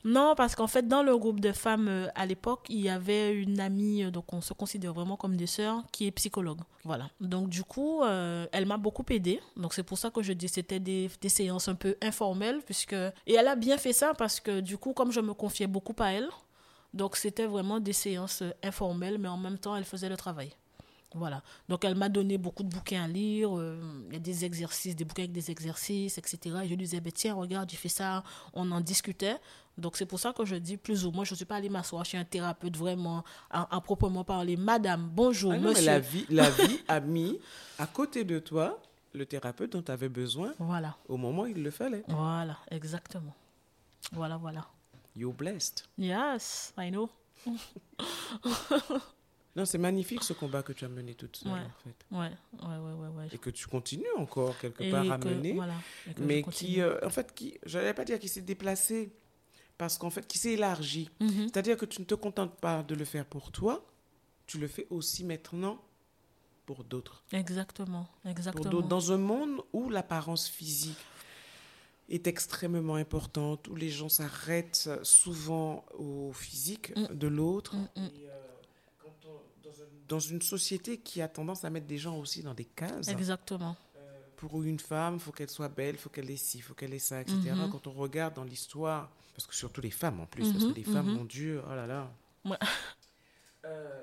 Non, 0.05 0.35
parce 0.37 0.55
qu'en 0.55 0.67
fait, 0.67 0.87
dans 0.87 1.01
le 1.01 1.17
groupe 1.17 1.39
de 1.39 1.51
femmes, 1.51 1.87
euh, 1.87 2.07
à 2.13 2.27
l'époque, 2.27 2.67
il 2.69 2.79
y 2.79 2.87
avait 2.87 3.33
une 3.33 3.59
amie, 3.59 4.03
euh, 4.03 4.11
donc 4.11 4.31
on 4.31 4.41
se 4.41 4.53
considère 4.53 4.93
vraiment 4.93 5.17
comme 5.17 5.35
des 5.35 5.47
sœurs, 5.47 5.83
qui 5.91 6.05
est 6.05 6.11
psychologue. 6.11 6.59
Voilà. 6.83 7.09
Donc, 7.19 7.49
du 7.49 7.63
coup, 7.63 8.03
euh, 8.03 8.45
elle 8.51 8.67
m'a 8.67 8.77
beaucoup 8.77 9.05
aidée. 9.09 9.39
Donc, 9.57 9.73
c'est 9.73 9.81
pour 9.81 9.97
ça 9.97 10.11
que 10.11 10.21
je 10.21 10.33
dis 10.33 10.47
c'était 10.47 10.79
des, 10.79 11.09
des 11.19 11.29
séances 11.29 11.67
un 11.67 11.75
peu 11.75 11.95
informelles, 12.03 12.61
puisque... 12.63 12.93
Et 12.93 13.33
elle 13.33 13.47
a 13.47 13.55
bien 13.55 13.79
fait 13.79 13.93
ça 13.93 14.13
parce 14.13 14.39
que, 14.39 14.59
du 14.59 14.77
coup, 14.77 14.93
comme 14.93 15.11
je 15.11 15.19
me 15.19 15.33
confiais 15.33 15.67
beaucoup 15.67 15.95
à 15.97 16.11
elle, 16.11 16.29
donc 16.93 17.15
c'était 17.15 17.47
vraiment 17.47 17.79
des 17.79 17.93
séances 17.93 18.43
informelles, 18.61 19.17
mais 19.17 19.29
en 19.29 19.37
même 19.37 19.57
temps, 19.57 19.75
elle 19.75 19.85
faisait 19.85 20.09
le 20.09 20.17
travail. 20.17 20.51
Voilà. 21.15 21.41
Donc, 21.67 21.85
elle 21.85 21.95
m'a 21.95 22.09
donné 22.09 22.37
beaucoup 22.37 22.63
de 22.63 22.69
bouquins 22.69 23.03
à 23.03 23.07
lire. 23.07 23.49
Il 24.07 24.13
y 24.13 24.15
a 24.15 24.19
des 24.19 24.45
exercices, 24.45 24.95
des 24.95 25.05
bouquins 25.05 25.23
avec 25.23 25.31
des 25.31 25.49
exercices, 25.49 26.17
etc. 26.17 26.39
Et 26.63 26.65
je 26.65 26.69
lui 26.69 26.77
disais, 26.77 27.01
ben, 27.01 27.11
tiens, 27.11 27.33
regarde, 27.33 27.67
tu 27.67 27.75
fais 27.75 27.89
ça. 27.89 28.23
On 28.53 28.69
en 28.71 28.79
discutait. 28.81 29.37
Donc, 29.77 29.97
c'est 29.97 30.05
pour 30.05 30.19
ça 30.19 30.33
que 30.33 30.45
je 30.45 30.55
dis 30.55 30.77
plus 30.77 31.05
ou 31.05 31.11
moins, 31.11 31.23
je 31.23 31.33
ne 31.33 31.37
suis 31.37 31.45
pas 31.45 31.55
allée 31.55 31.69
m'asseoir 31.69 32.05
chez 32.05 32.17
un 32.17 32.25
thérapeute 32.25 32.77
vraiment, 32.77 33.23
à, 33.49 33.75
à, 33.75 33.81
proprement 33.81 34.23
parler. 34.23 34.57
Madame, 34.57 35.09
bonjour, 35.11 35.53
ah 35.53 35.57
non, 35.57 35.69
monsieur. 35.69 35.85
Mais 35.85 35.91
la, 35.91 35.99
vie, 35.99 36.25
la 36.29 36.49
vie 36.49 36.79
a 36.87 36.99
mis 36.99 37.39
à 37.77 37.87
côté 37.87 38.23
de 38.23 38.39
toi 38.39 38.79
le 39.13 39.25
thérapeute 39.25 39.71
dont 39.71 39.81
tu 39.81 39.91
avais 39.91 40.09
besoin 40.09 40.53
voilà. 40.59 40.95
au 41.07 41.17
moment 41.17 41.43
où 41.43 41.47
il 41.47 41.63
le 41.63 41.71
fallait. 41.71 42.03
Voilà, 42.07 42.57
exactement. 42.69 43.33
Voilà, 44.11 44.37
voilà. 44.37 44.67
You're 45.15 45.33
blessed. 45.33 45.87
Yes, 45.97 46.73
I 46.77 46.91
know. 46.91 47.09
Non, 49.55 49.65
c'est 49.65 49.77
magnifique 49.79 50.23
ce 50.23 50.33
combat 50.33 50.61
que 50.63 50.73
tu 50.73 50.85
as 50.85 50.89
mené 50.89 51.15
toute 51.15 51.37
seule, 51.37 51.51
ouais. 51.51 51.59
en 51.59 51.83
fait. 51.83 52.05
Ouais, 52.11 52.31
ouais, 52.67 52.77
ouais, 52.77 53.07
ouais, 53.17 53.27
Et 53.31 53.37
que 53.37 53.49
tu 53.49 53.65
continues 53.67 54.05
encore 54.17 54.57
quelque 54.59 54.83
et 54.83 54.91
part 54.91 55.11
à 55.11 55.17
mener. 55.17 55.53
Voilà, 55.53 55.73
mais 56.19 56.43
qui, 56.43 56.81
euh, 56.81 56.99
en 57.03 57.09
fait, 57.09 57.33
qui, 57.33 57.57
j'allais 57.65 57.93
pas 57.93 58.05
dire 58.05 58.19
qu'il 58.19 58.29
s'est 58.29 58.41
déplacé, 58.41 59.11
parce 59.77 59.97
qu'en 59.97 60.09
fait, 60.11 60.27
qui 60.27 60.37
s'est 60.37 60.53
élargi. 60.53 61.09
Mm 61.19 61.27
-hmm. 61.27 61.43
C'est-à-dire 61.47 61.77
que 61.77 61.85
tu 61.87 61.99
ne 62.01 62.05
te 62.05 62.15
contentes 62.15 62.55
pas 62.59 62.83
de 62.83 62.95
le 62.95 63.05
faire 63.05 63.25
pour 63.25 63.51
toi, 63.51 63.83
tu 64.45 64.57
le 64.59 64.67
fais 64.67 64.87
aussi 64.89 65.23
maintenant 65.23 65.75
pour 66.65 66.83
d'autres. 66.83 67.23
Exactement, 67.31 68.07
exactement. 68.25 68.63
Pour 68.63 68.71
d'autres, 68.71 68.87
dans 68.87 69.11
un 69.11 69.17
monde 69.17 69.55
où 69.73 69.89
l'apparence 69.89 70.47
physique 70.47 70.97
est 72.09 72.25
extrêmement 72.27 72.95
importante, 72.95 73.67
où 73.67 73.75
les 73.75 73.89
gens 73.89 74.09
s'arrêtent 74.09 74.89
souvent 75.03 75.83
au 75.97 76.31
physique 76.33 76.87
Mm. 76.95 77.15
de 77.23 77.27
l'autre. 77.27 77.75
Mm, 77.75 77.87
mm. 77.95 78.09
Euh, 78.25 78.38
dans, 80.07 80.15
un- 80.15 80.19
dans 80.19 80.19
une 80.19 80.41
société 80.41 80.97
qui 80.99 81.21
a 81.21 81.27
tendance 81.27 81.63
à 81.65 81.69
mettre 81.69 81.87
des 81.87 81.97
gens 81.97 82.17
aussi 82.17 82.41
dans 82.43 82.53
des 82.53 82.65
cases. 82.65 83.07
Exactement. 83.07 83.75
Pour 84.37 84.63
une 84.63 84.79
femme, 84.79 85.15
il 85.15 85.19
faut 85.19 85.31
qu'elle 85.33 85.49
soit 85.49 85.67
belle, 85.69 85.95
il 85.95 85.97
faut 85.97 86.09
qu'elle 86.09 86.29
ait 86.31 86.37
ci, 86.37 86.59
il 86.59 86.61
faut 86.61 86.73
qu'elle 86.73 86.93
ait 86.93 86.99
ça, 86.99 87.19
etc. 87.21 87.37
Mhm. 87.53 87.69
Quand 87.71 87.87
on 87.87 87.91
regarde 87.91 88.35
dans 88.35 88.45
l'histoire, 88.45 89.09
parce 89.35 89.45
que 89.45 89.53
surtout 89.55 89.81
les 89.81 89.91
femmes 89.91 90.21
en 90.21 90.25
plus, 90.25 90.49
parce 90.51 90.63
Mhm, 90.63 90.71
que 90.71 90.75
les 90.77 90.83
femmes, 90.83 91.07
mhm. 91.07 91.15
mon 91.17 91.25
Dieu, 91.25 91.61
oh 91.69 91.75
là 91.75 91.85
là. 91.87 92.09
Ouais. 92.45 92.57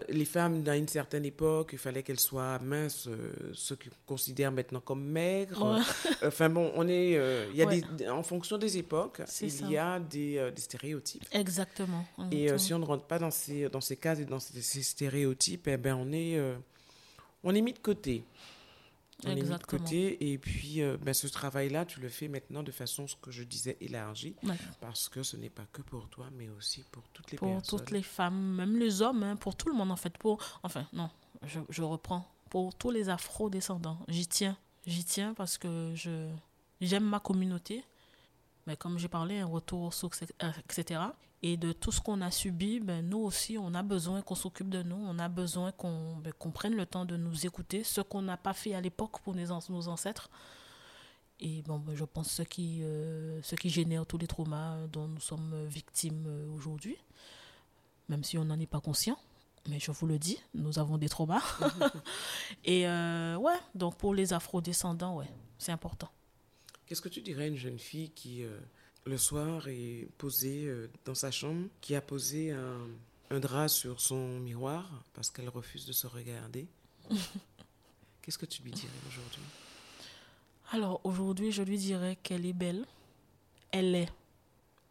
Euh, 0.09 0.13
les 0.13 0.25
femmes, 0.25 0.63
à 0.69 0.77
une 0.77 0.89
certaine 0.89 1.25
époque, 1.25 1.71
il 1.73 1.79
fallait 1.79 2.03
qu'elles 2.03 2.21
soient 2.21 2.59
minces, 2.59 3.07
euh, 3.09 3.33
ceux 3.55 3.77
qu'on 3.77 3.91
considère 4.07 4.53
maintenant 4.53 4.81
comme 4.81 5.05
maigres. 5.05 5.75
Ouais. 5.77 6.27
Enfin 6.29 6.49
bon, 6.49 6.73
on 6.75 6.87
est, 6.89 7.17
euh, 7.17 7.47
il 7.53 7.57
y 7.57 7.63
a 7.63 7.67
Ouais. 7.67 7.81
des, 7.97 8.09
en 8.09 8.23
fonction 8.23 8.59
des 8.59 8.79
époques, 8.79 9.21
il 9.43 9.51
ça. 9.51 9.67
y 9.69 9.77
a 9.77 9.99
des, 10.01 10.39
euh, 10.39 10.51
des 10.51 10.63
stéréotypes. 10.63 11.25
Exactement. 11.33 12.05
Et 12.31 12.51
euh, 12.51 12.59
si 12.59 12.73
on 12.75 12.79
ne 12.79 12.85
rentre 12.85 13.05
pas 13.05 13.19
dans 13.19 13.31
ces, 13.31 13.69
dans 13.69 13.81
ces 13.81 13.97
cases 13.97 14.21
et 14.21 14.25
dans 14.25 14.41
ces, 14.41 14.61
ces 14.63 14.83
stéréotypes, 14.83 15.69
eh 15.69 15.77
ben 15.77 15.95
on 15.95 16.13
est, 16.13 16.37
euh, 16.39 16.57
on 17.45 17.55
est 17.55 17.61
mis 17.61 17.73
de 17.73 17.79
côté. 17.79 18.25
On 19.25 19.31
est 19.31 19.35
mis 19.35 19.49
de 19.49 19.57
côté. 19.65 20.33
Et 20.33 20.39
puis, 20.39 20.83
euh, 20.83 20.97
ben, 21.01 21.15
ce 21.15 21.27
travail-là, 21.27 21.87
tu 21.87 22.01
le 22.01 22.09
fais 22.09 22.29
maintenant 22.29 22.63
de 22.63 22.71
façon, 22.71 23.07
ce 23.07 23.17
que 23.17 23.31
je 23.31 23.43
disais, 23.45 23.77
élargie. 23.81 24.37
Ouais. 24.43 24.57
Parce 24.81 25.09
que 25.09 25.23
ce 25.23 25.37
n'est 25.37 25.51
pas 25.51 25.65
que 25.73 25.83
pour 25.83 26.09
toi, 26.09 26.27
mais 26.37 26.49
aussi 26.51 26.85
pour 26.93 27.03
toutes 27.15 27.31
les 27.31 27.39
Pour 27.39 27.53
personnes. 27.53 27.79
toutes 27.79 27.91
les 27.91 28.03
femmes, 28.03 28.55
même 28.55 28.77
les 28.77 29.01
hommes, 29.01 29.23
hein, 29.23 29.37
pour 29.37 29.57
tout 29.57 29.69
le 29.69 29.75
monde 29.75 29.91
en 29.91 29.97
fait. 29.97 30.17
Pour, 30.19 30.43
enfin, 30.63 30.87
non, 30.93 31.11
je, 31.43 31.61
je 31.71 31.83
reprends. 31.83 32.31
Pour 32.51 32.75
tous 32.75 32.91
les 32.91 33.09
afro-descendants, 33.09 33.99
j'y 34.09 34.27
tiens. 34.27 34.57
J'y 34.87 35.05
tiens 35.05 35.35
parce 35.35 35.59
que 35.59 35.93
je 35.95 36.29
j'aime 36.81 37.05
ma 37.05 37.19
communauté. 37.19 37.85
Mais 38.67 38.77
comme 38.77 38.99
j'ai 38.99 39.09
parlé, 39.09 39.39
un 39.39 39.47
retour 39.47 39.93
etc. 40.69 41.01
Et 41.49 41.57
de 41.57 41.71
tout 41.71 41.93
ce 41.93 42.01
qu'on 42.01 42.23
a 42.23 42.33
subi, 42.33 42.81
ben, 42.81 43.09
nous 43.09 43.19
aussi, 43.19 43.57
on 43.57 43.73
a 43.75 43.85
besoin 43.85 44.21
qu'on 44.21 44.35
s'occupe 44.35 44.69
de 44.69 44.83
nous. 44.83 44.97
On 44.97 45.17
a 45.21 45.29
besoin 45.29 45.71
qu'on 45.71 46.17
ben, 46.17 46.33
qu'on 46.33 46.51
prenne 46.51 46.75
le 46.75 46.87
temps 46.87 47.05
de 47.05 47.17
nous 47.17 47.47
écouter. 47.47 47.85
Ce 47.85 48.01
qu'on 48.01 48.21
n'a 48.21 48.37
pas 48.37 48.53
fait 48.53 48.75
à 48.75 48.81
l'époque 48.81 49.21
pour 49.21 49.37
nos, 49.37 49.61
nos 49.69 49.89
ancêtres. 49.89 50.29
Et 51.39 51.63
bon, 51.63 51.79
ben, 51.79 51.95
je 51.95 52.05
pense 52.05 52.33
ce 52.33 52.43
qui, 52.43 52.83
euh, 52.83 53.41
ce 53.43 53.55
qui 53.55 53.71
génère 53.71 54.05
tous 54.07 54.19
les 54.19 54.27
traumas 54.27 54.89
dont 54.89 55.07
nous 55.07 55.21
sommes 55.21 55.67
victimes 55.69 56.25
euh, 56.27 56.49
aujourd'hui. 56.53 56.97
Même 58.09 58.25
si 58.25 58.39
on 58.39 58.45
n'en 58.45 58.59
est 58.59 58.67
pas 58.67 58.81
conscient. 58.81 59.17
Mais 59.69 59.79
je 59.79 59.93
vous 59.93 60.07
le 60.09 60.19
dis, 60.19 60.41
nous 60.53 60.81
avons 60.81 60.99
des 60.99 61.09
traumas. 61.09 61.45
Et 62.65 62.89
euh, 62.89 63.37
ouais, 63.37 63.59
donc 63.77 63.97
pour 63.99 64.15
les 64.15 64.33
afro-descendants, 64.33 65.15
ouais, 65.15 65.31
c'est 65.59 65.71
important. 65.71 66.09
Qu'est-ce 66.87 67.03
que 67.03 67.09
tu 67.09 67.21
dirais 67.21 67.45
à 67.45 67.47
une 67.47 67.57
jeune 67.57 67.79
fille 67.79 68.11
qui, 68.11 68.43
euh, 68.43 68.59
le 69.07 69.17
soir, 69.19 69.69
est 69.69 70.09
posée 70.19 70.67
euh, 70.67 70.89
dans 71.05 71.15
sa 71.15 71.31
chambre, 71.31 71.69
qui 71.81 71.95
a 71.95 72.01
posé 72.01 72.51
un, 72.53 72.87
un 73.31 73.41
drap 73.41 73.69
sur 73.69 74.01
son 74.01 74.41
miroir 74.41 74.91
parce 75.15 75.31
qu'elle 75.31 75.49
refuse 75.49 75.87
de 75.87 75.93
se 75.93 76.07
regarder 76.07 76.67
Qu'est-ce 78.23 78.39
que 78.39 78.47
tu 78.47 78.63
lui 78.63 78.73
dirais 78.73 78.89
aujourd'hui? 79.09 79.43
Alors 80.73 81.01
aujourd'hui, 81.05 81.53
je 81.53 81.63
lui 81.63 81.79
dirais 81.79 82.17
qu'elle 82.23 82.45
est 82.45 82.53
belle, 82.53 82.85
elle 83.71 83.95
est, 83.95 84.13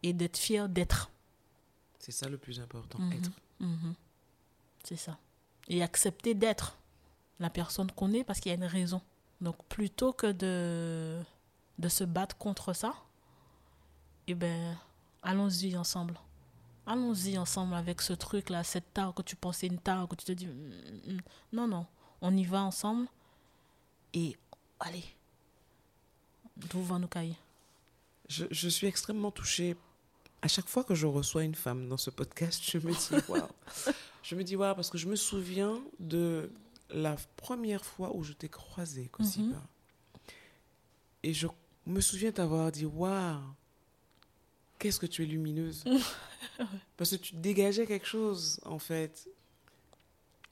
et 0.02 0.14
d'être 0.14 0.38
fière 0.38 0.68
d'être. 0.70 1.10
C'est 1.98 2.12
ça 2.12 2.28
le 2.30 2.38
plus 2.38 2.58
important, 2.60 2.98
Mhm. 2.98 3.12
être. 3.12 3.30
Mhm. 3.60 3.94
C'est 4.84 4.96
ça. 4.96 5.18
Et 5.68 5.82
accepter 5.82 6.32
d'être 6.34 6.78
la 7.40 7.50
personne 7.50 7.90
qu'on 7.92 8.12
est 8.14 8.24
parce 8.24 8.40
qu'il 8.40 8.50
y 8.50 8.54
a 8.54 8.56
une 8.56 8.64
raison. 8.64 9.02
Donc 9.42 9.62
plutôt 9.64 10.14
que 10.14 10.32
de, 10.32 11.20
de 11.78 11.88
se 11.90 12.04
battre 12.04 12.38
contre 12.38 12.72
ça, 12.72 12.94
eh 14.26 14.34
ben, 14.34 14.76
allons-y 15.22 15.76
ensemble. 15.76 16.18
Allons-y 16.86 17.36
ensemble 17.36 17.74
avec 17.74 18.00
ce 18.00 18.12
truc-là, 18.12 18.62
cette 18.64 18.92
tare 18.94 19.12
que 19.14 19.22
tu 19.22 19.34
pensais 19.36 19.66
une 19.66 19.78
tare, 19.78 20.06
que 20.08 20.14
tu 20.14 20.24
te 20.24 20.32
dis, 20.32 20.46
Mm, 20.46 21.12
mm. 21.14 21.20
non, 21.52 21.66
non, 21.66 21.86
on 22.20 22.36
y 22.36 22.44
va 22.44 22.62
ensemble 22.62 23.08
et 24.14 24.36
allez, 24.80 25.04
d'où 26.56 26.82
va 26.82 26.98
nous 26.98 27.08
cailler. 27.08 27.36
Je, 28.28 28.44
je 28.50 28.68
suis 28.68 28.86
extrêmement 28.86 29.30
touchée. 29.30 29.76
À 30.42 30.48
chaque 30.48 30.68
fois 30.68 30.84
que 30.84 30.94
je 30.94 31.06
reçois 31.06 31.42
une 31.44 31.54
femme 31.54 31.88
dans 31.88 31.96
ce 31.96 32.10
podcast, 32.10 32.62
je 32.64 32.78
me 32.78 32.92
dis 32.92 33.24
waouh. 33.28 33.48
je 34.22 34.34
me 34.36 34.44
dis 34.44 34.54
waouh 34.56 34.74
parce 34.74 34.90
que 34.90 34.98
je 34.98 35.06
me 35.08 35.16
souviens 35.16 35.80
de 35.98 36.50
la 36.90 37.16
première 37.36 37.84
fois 37.84 38.14
où 38.14 38.22
je 38.22 38.32
t'ai 38.32 38.48
croisée, 38.48 39.06
Kosiba. 39.08 39.56
Mhm. 39.56 39.62
Et 41.24 41.34
je 41.34 41.48
Je 41.86 41.90
me 41.92 42.00
souviens 42.00 42.30
t'avoir 42.32 42.70
dit 42.70 42.84
Waouh, 42.84 43.40
qu'est-ce 44.78 44.98
que 44.98 45.06
tu 45.06 45.22
es 45.22 45.26
lumineuse? 45.26 45.84
Parce 46.96 47.10
que 47.10 47.16
tu 47.16 47.34
dégageais 47.36 47.86
quelque 47.86 48.06
chose, 48.06 48.60
en 48.64 48.78
fait. 48.78 49.28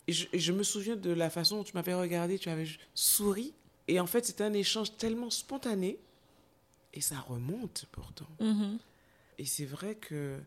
Et 0.07 0.13
je, 0.13 0.27
et 0.33 0.39
je 0.39 0.53
me 0.53 0.63
souviens 0.63 0.97
de 0.97 1.11
la 1.11 1.31
façon 1.31 1.59
dont 1.59 1.65
tu 1.65 1.75
m'avais 1.75 1.95
regardé, 1.95 2.39
tu 2.39 2.49
avais 2.49 2.69
souri. 2.95 3.55
Et 3.89 4.01
en 4.01 4.07
fait, 4.07 4.25
c'était 4.25 4.45
un 4.45 4.53
échange 4.53 4.97
tellement 4.97 5.31
spontané. 5.31 5.99
Et 6.93 7.01
ça 7.01 7.19
remonte 7.21 7.87
pourtant. 7.91 8.29
Mhm. 8.41 8.79
Et 9.39 9.47
c'est 9.47 9.65
vrai 9.65 9.97
que 9.97 10.39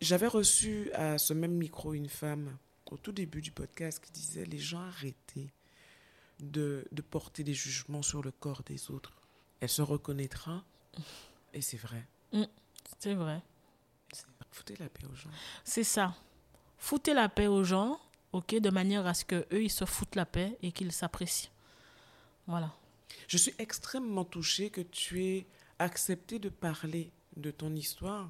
j'avais 0.00 0.26
reçu 0.26 0.90
à 0.94 1.18
ce 1.18 1.32
même 1.32 1.54
micro 1.54 1.94
une 1.94 2.08
femme 2.08 2.56
au 2.90 2.96
tout 2.96 3.12
début 3.12 3.40
du 3.40 3.52
podcast 3.52 4.02
qui 4.04 4.10
disait 4.10 4.44
les 4.44 4.58
gens 4.58 4.80
arrêtez 4.80 5.48
de, 6.40 6.84
de 6.90 7.02
porter 7.02 7.44
des 7.44 7.54
jugements 7.54 8.02
sur 8.02 8.22
le 8.22 8.32
corps 8.32 8.62
des 8.64 8.90
autres. 8.90 9.12
Elle 9.60 9.68
se 9.68 9.82
reconnaîtra. 9.82 10.64
Et 11.54 11.60
c'est 11.60 11.76
vrai. 11.76 12.06
C'est 12.98 13.14
vrai. 13.14 13.40
Foutez 14.52 14.74
la 14.78 14.88
paix 14.88 15.06
aux 15.10 15.14
gens. 15.14 15.30
C'est 15.64 15.84
ça. 15.84 16.14
Foutez 16.78 17.14
la 17.14 17.28
paix 17.28 17.46
aux 17.46 17.62
gens, 17.64 18.00
ok, 18.32 18.56
de 18.58 18.70
manière 18.70 19.06
à 19.06 19.14
ce 19.14 19.24
que 19.24 19.46
eux 19.52 19.62
ils 19.62 19.70
se 19.70 19.84
foutent 19.84 20.16
la 20.16 20.26
paix 20.26 20.58
et 20.62 20.72
qu'ils 20.72 20.92
s'apprécient. 20.92 21.50
Voilà. 22.46 22.72
Je 23.28 23.36
suis 23.36 23.54
extrêmement 23.58 24.24
touchée 24.24 24.70
que 24.70 24.80
tu 24.80 25.24
aies 25.24 25.46
accepté 25.78 26.38
de 26.38 26.48
parler 26.48 27.10
de 27.36 27.50
ton 27.50 27.74
histoire. 27.74 28.28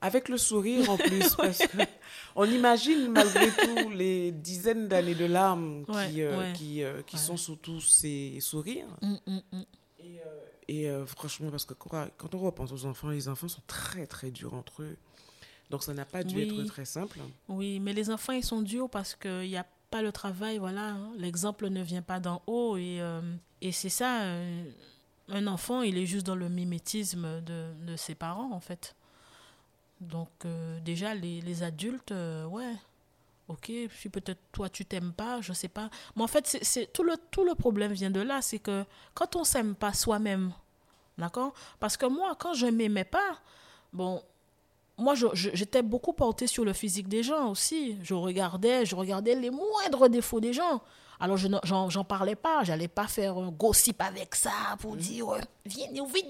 Avec 0.00 0.28
le 0.28 0.36
sourire 0.38 0.90
en 0.90 0.96
plus, 0.96 1.34
parce 1.36 1.58
que 1.58 1.78
on 2.36 2.44
imagine 2.44 3.08
malgré 3.10 3.50
tout 3.50 3.90
les 3.90 4.30
dizaines 4.30 4.86
d'années 4.86 5.14
de 5.16 5.24
larmes 5.24 5.84
qui, 5.86 6.22
euh, 6.22 6.38
ouais. 6.38 6.52
qui, 6.52 6.84
euh, 6.84 7.02
qui 7.02 7.16
Ouais. 7.16 7.22
sont 7.22 7.36
sous 7.36 7.56
tous 7.56 7.80
ces 7.80 8.38
sourires. 8.40 8.86
Mm, 9.02 9.14
mm, 9.26 9.40
mm. 9.52 9.62
Et, 10.00 10.20
euh, 10.20 10.44
et, 10.68 10.88
euh, 10.88 11.06
franchement, 11.06 11.50
parce 11.50 11.64
que 11.64 11.74
quand, 11.74 12.34
on 12.34 12.38
repense 12.38 12.72
aux 12.72 12.84
enfants, 12.84 13.08
les 13.08 13.28
enfants 13.28 13.48
sont 13.48 13.62
très 13.66 14.06
très 14.06 14.30
durs 14.30 14.54
entre 14.54 14.82
eux. 14.82 14.96
Donc 15.70 15.82
ça 15.82 15.92
n'a 15.94 16.04
pas 16.04 16.22
dû 16.24 16.36
Oui. 16.36 16.42
être 16.60 16.64
très 16.68 16.84
simple. 16.84 17.18
Oui, 17.48 17.80
mais 17.80 17.92
les 17.92 18.10
enfants 18.10 18.32
ils 18.32 18.44
sont 18.44 18.62
durs 18.62 18.88
parce 18.88 19.14
qu'il 19.14 19.48
n'y 19.48 19.56
a 19.56 19.66
pas 19.90 20.02
le 20.02 20.12
travail, 20.12 20.58
voilà. 20.58 20.90
hein. 20.92 21.10
L'exemple 21.18 21.68
ne 21.68 21.82
vient 21.82 22.02
pas 22.02 22.20
d'en 22.20 22.42
haut 22.46 22.76
et, 22.76 23.00
euh, 23.00 23.20
et 23.60 23.72
c'est 23.72 23.88
ça. 23.90 24.22
euh, 24.22 24.70
un 25.30 25.46
enfant, 25.46 25.82
il 25.82 25.98
est 25.98 26.06
juste 26.06 26.24
dans 26.26 26.36
le 26.36 26.48
mimétisme 26.48 27.42
de, 27.42 27.72
de 27.86 27.96
ses 27.96 28.14
parents 28.14 28.50
en 28.52 28.60
fait. 28.60 28.94
Donc 30.00 30.30
déjà 30.84 31.14
les, 31.14 31.40
les 31.42 31.62
adultes, 31.62 32.14
ouais. 32.48 32.74
Ok, 33.48 33.72
si 33.98 34.10
peut-être 34.10 34.40
toi 34.52 34.68
tu 34.68 34.84
t'aimes 34.84 35.12
pas, 35.12 35.40
je 35.40 35.54
sais 35.54 35.68
pas. 35.68 35.88
Mais 36.14 36.22
en 36.22 36.26
fait, 36.26 36.58
c'est, 36.62 36.92
tout, 36.92 37.02
le, 37.02 37.14
tout 37.30 37.44
le 37.44 37.54
problème 37.54 37.92
vient 37.92 38.10
de 38.10 38.20
là, 38.20 38.42
c'est 38.42 38.58
que 38.58 38.84
quand 39.14 39.36
on 39.36 39.44
s'aime 39.44 39.74
pas 39.74 39.94
soi-même, 39.94 40.52
d'accord? 41.16 41.54
Parce 41.80 41.96
que 41.96 42.04
moi, 42.04 42.36
quand 42.38 42.52
je 42.52 42.66
m'aimais 42.66 43.04
pas, 43.04 43.40
bon, 43.92 44.22
moi, 44.98 45.14
j'étais 45.32 45.82
beaucoup 45.82 46.12
portée 46.12 46.46
sur 46.46 46.64
le 46.64 46.72
physique 46.72 47.08
des 47.08 47.22
gens 47.22 47.50
aussi. 47.50 47.96
Je 48.02 48.14
regardais, 48.14 48.84
je 48.84 48.96
regardais 48.96 49.34
les 49.34 49.50
moindres 49.50 50.10
défauts 50.10 50.40
des 50.40 50.52
gens. 50.52 50.82
Alors, 51.20 51.36
je 51.36 51.48
n'en- 51.48 52.04
parlais 52.04 52.36
pas. 52.36 52.62
J'allais 52.64 52.88
pas 52.88 53.08
faire 53.08 53.36
un 53.36 53.50
gossip 53.50 54.00
avec 54.00 54.34
ça 54.34 54.76
pour 54.80 54.96
dire 54.96 55.28
euh, 55.30 55.40
viens 55.66 55.88
nous. 55.94 56.04
ouais, 56.06 56.20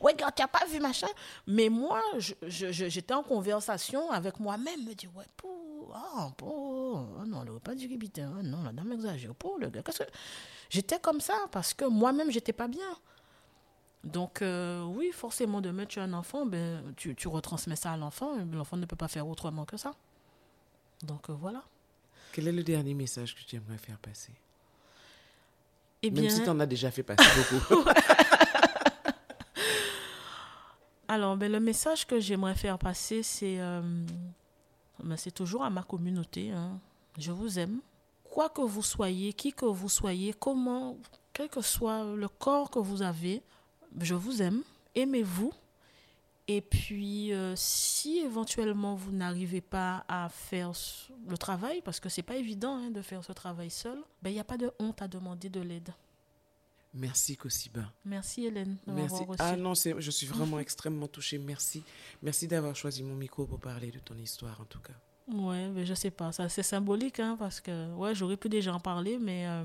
regarde, 0.00 0.34
tu 0.34 0.42
n'as 0.42 0.48
pas 0.48 0.64
vu 0.66 0.80
machin. 0.80 1.06
Mais 1.46 1.68
moi, 1.68 2.00
j'étais 2.48 3.14
en 3.14 3.22
conversation 3.22 4.10
avec 4.10 4.40
moi-même. 4.40 4.84
Me 4.84 4.94
dire 4.94 5.10
ouais, 5.16 5.24
pour, 5.36 5.92
ah, 5.94 6.30
pour, 6.36 7.06
ah 7.20 7.24
non, 7.26 7.42
le 7.42 7.58
pas 7.60 7.74
du 7.74 7.88
ah 8.18 8.42
non, 8.42 8.62
la 8.64 8.72
dame 8.72 8.92
exagère. 8.92 9.34
Pour 9.34 9.58
le 9.58 9.68
gars, 9.68 9.82
qu'est-ce 9.82 10.00
que. 10.02 10.10
J'étais 10.68 10.98
comme 10.98 11.20
ça 11.20 11.34
parce 11.52 11.72
que 11.74 11.84
moi-même, 11.84 12.30
j'étais 12.32 12.52
pas 12.52 12.66
bien. 12.68 12.88
Donc, 14.02 14.42
euh, 14.42 14.84
oui, 14.84 15.10
forcément, 15.12 15.60
demain, 15.60 15.84
tu 15.86 15.98
as 16.00 16.04
un 16.04 16.12
enfant, 16.12 16.44
ben, 16.46 16.92
tu, 16.96 17.14
tu 17.16 17.26
retransmets 17.28 17.76
ça 17.76 17.92
à 17.92 17.96
l'enfant, 17.96 18.36
l'enfant 18.52 18.76
ne 18.76 18.86
peut 18.86 18.94
pas 18.96 19.08
faire 19.08 19.26
autrement 19.26 19.64
que 19.64 19.76
ça. 19.76 19.92
Donc, 21.02 21.28
euh, 21.30 21.32
voilà. 21.34 21.62
Quel 22.36 22.48
est 22.48 22.52
le 22.52 22.62
dernier 22.62 22.92
message 22.92 23.34
que 23.34 23.40
tu 23.48 23.56
aimerais 23.56 23.78
faire 23.78 23.96
passer? 23.96 24.30
Eh 26.02 26.10
Même 26.10 26.24
bien, 26.24 26.28
si 26.30 26.42
tu 26.42 26.50
en 26.50 26.60
as 26.60 26.66
déjà 26.66 26.90
fait 26.90 27.02
passer 27.02 27.24
beaucoup. 27.50 27.82
alors, 31.08 31.34
ben, 31.38 31.50
le 31.50 31.60
message 31.60 32.06
que 32.06 32.20
j'aimerais 32.20 32.54
faire 32.54 32.78
passer, 32.78 33.22
c'est 33.22 33.58
euh, 33.58 33.80
ben, 35.02 35.16
c'est 35.16 35.30
toujours 35.30 35.64
à 35.64 35.70
ma 35.70 35.82
communauté. 35.82 36.50
hein. 36.50 36.78
Je 37.18 37.32
vous 37.32 37.58
aime. 37.58 37.80
Quoi 38.22 38.50
que 38.50 38.60
vous 38.60 38.82
soyez, 38.82 39.32
qui 39.32 39.54
que 39.54 39.64
vous 39.64 39.88
soyez, 39.88 40.34
comment, 40.34 40.98
quel 41.32 41.48
que 41.48 41.62
soit 41.62 42.04
le 42.04 42.28
corps 42.28 42.68
que 42.68 42.78
vous 42.80 43.00
avez, 43.00 43.40
je 43.98 44.14
vous 44.14 44.42
aime. 44.42 44.60
Aimez-vous. 44.94 45.54
Et 46.48 46.60
puis, 46.60 47.32
euh, 47.32 47.54
si 47.56 48.18
éventuellement 48.18 48.94
vous 48.94 49.10
n'arrivez 49.10 49.60
pas 49.60 50.04
à 50.08 50.28
faire 50.28 50.72
le 51.28 51.36
travail, 51.36 51.82
parce 51.82 51.98
que 51.98 52.08
c'est 52.08 52.22
pas 52.22 52.36
évident 52.36 52.76
hein, 52.76 52.90
de 52.90 53.02
faire 53.02 53.24
ce 53.24 53.32
travail 53.32 53.70
seul, 53.70 53.98
ben, 54.22 54.30
il 54.30 54.34
n'y 54.34 54.40
a 54.40 54.44
pas 54.44 54.56
de 54.56 54.70
honte 54.78 55.02
à 55.02 55.08
demander 55.08 55.48
de 55.48 55.60
l'aide. 55.60 55.92
Merci 56.94 57.36
Kosiba. 57.36 57.92
Merci 58.04 58.46
Hélène 58.46 58.76
Merci. 58.86 59.24
reçu. 59.24 59.42
Ah 59.42 59.56
non, 59.56 59.74
je 59.74 60.10
suis 60.10 60.26
vraiment 60.26 60.58
extrêmement 60.58 61.08
touchée. 61.08 61.36
Merci. 61.38 61.82
Merci 62.22 62.46
d'avoir 62.46 62.74
choisi 62.74 63.02
mon 63.02 63.14
micro 63.14 63.44
pour 63.44 63.58
parler 63.58 63.90
de 63.90 63.98
ton 63.98 64.16
histoire, 64.16 64.60
en 64.60 64.64
tout 64.64 64.80
cas. 64.80 64.94
Ouais, 65.28 65.68
mais 65.70 65.84
je 65.84 65.94
sais 65.94 66.12
pas, 66.12 66.30
ça 66.30 66.48
c'est 66.48 66.62
symbolique 66.62 67.18
hein, 67.18 67.36
parce 67.36 67.60
que 67.60 67.92
ouais, 67.94 68.14
j'aurais 68.14 68.36
pu 68.36 68.48
déjà 68.48 68.72
en 68.72 68.78
parler, 68.78 69.18
mais 69.18 69.48
euh, 69.48 69.64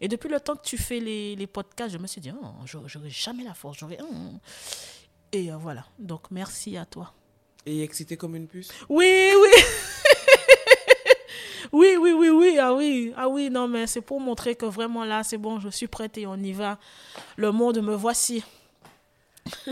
et 0.00 0.06
depuis 0.06 0.28
le 0.28 0.38
temps 0.38 0.54
que 0.54 0.62
tu 0.62 0.78
fais 0.78 1.00
les, 1.00 1.34
les 1.34 1.46
podcasts, 1.48 1.92
je 1.92 1.98
me 1.98 2.06
suis 2.06 2.20
dit 2.20 2.30
oh, 2.30 2.52
j'aurais 2.64 3.10
jamais 3.10 3.42
la 3.42 3.54
force, 3.54 3.78
j'aurais 3.78 4.00
hum. 4.00 4.38
Et 5.32 5.52
euh, 5.52 5.56
voilà. 5.56 5.86
Donc 5.98 6.30
merci 6.30 6.76
à 6.76 6.84
toi. 6.84 7.12
Et 7.66 7.82
excité 7.82 8.16
comme 8.16 8.36
une 8.36 8.48
puce? 8.48 8.70
Oui, 8.88 9.30
oui. 9.40 9.48
oui, 11.72 11.96
oui, 12.00 12.12
oui, 12.12 12.28
oui, 12.30 12.58
ah 12.58 12.74
oui, 12.74 13.12
ah 13.16 13.28
oui, 13.28 13.50
non 13.50 13.68
mais 13.68 13.86
c'est 13.86 14.00
pour 14.00 14.20
montrer 14.20 14.54
que 14.56 14.66
vraiment 14.66 15.04
là 15.04 15.22
c'est 15.22 15.38
bon, 15.38 15.60
je 15.60 15.68
suis 15.68 15.88
prête 15.88 16.16
et 16.18 16.26
on 16.26 16.36
y 16.36 16.52
va. 16.52 16.78
Le 17.36 17.52
monde 17.52 17.80
me 17.82 17.94
voici. 17.94 18.44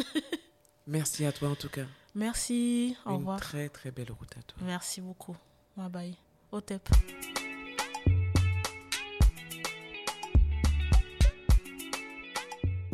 Merci 0.87 1.27
à 1.27 1.33
toi, 1.33 1.51
en 1.51 1.55
tout 1.55 1.68
cas. 1.68 1.85
Merci, 2.14 2.97
au 3.05 3.11
une 3.11 3.16
revoir. 3.18 3.40
très, 3.40 3.68
très 3.68 3.90
belle 3.90 4.11
route 4.11 4.31
à 4.38 4.42
toi. 4.42 4.59
Merci 4.62 5.01
beaucoup. 5.01 5.37
Bye 5.77 5.88
bye. 5.90 6.16
Au 6.51 6.61
tep. 6.61 6.88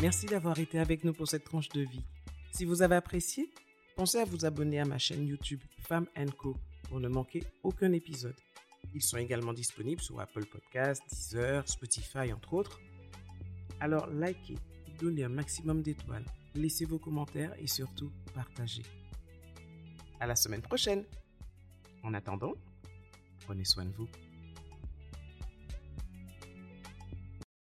Merci 0.00 0.26
d'avoir 0.26 0.58
été 0.58 0.78
avec 0.78 1.04
nous 1.04 1.12
pour 1.12 1.28
cette 1.28 1.44
tranche 1.44 1.68
de 1.70 1.82
vie. 1.82 2.04
Si 2.54 2.64
vous 2.64 2.82
avez 2.82 2.94
apprécié, 2.94 3.50
pensez 3.96 4.18
à 4.18 4.24
vous 4.24 4.44
abonner 4.44 4.78
à 4.78 4.84
ma 4.84 4.96
chaîne 4.96 5.26
YouTube 5.26 5.60
Femme 5.76 6.06
Co 6.38 6.56
pour 6.84 7.00
ne 7.00 7.08
manquer 7.08 7.42
aucun 7.64 7.90
épisode. 7.90 8.36
Ils 8.94 9.02
sont 9.02 9.16
également 9.16 9.52
disponibles 9.52 10.00
sur 10.00 10.20
Apple 10.20 10.46
Podcasts, 10.46 11.02
Deezer, 11.10 11.68
Spotify, 11.68 12.32
entre 12.32 12.54
autres. 12.54 12.80
Alors 13.80 14.06
likez, 14.06 14.54
donnez 15.00 15.24
un 15.24 15.30
maximum 15.30 15.82
d'étoiles, 15.82 16.24
laissez 16.54 16.84
vos 16.84 17.00
commentaires 17.00 17.52
et 17.58 17.66
surtout 17.66 18.12
partagez. 18.34 18.84
À 20.20 20.28
la 20.28 20.36
semaine 20.36 20.62
prochaine. 20.62 21.04
En 22.04 22.14
attendant, 22.14 22.54
prenez 23.46 23.64
soin 23.64 23.84
de 23.84 23.92
vous. 23.96 24.06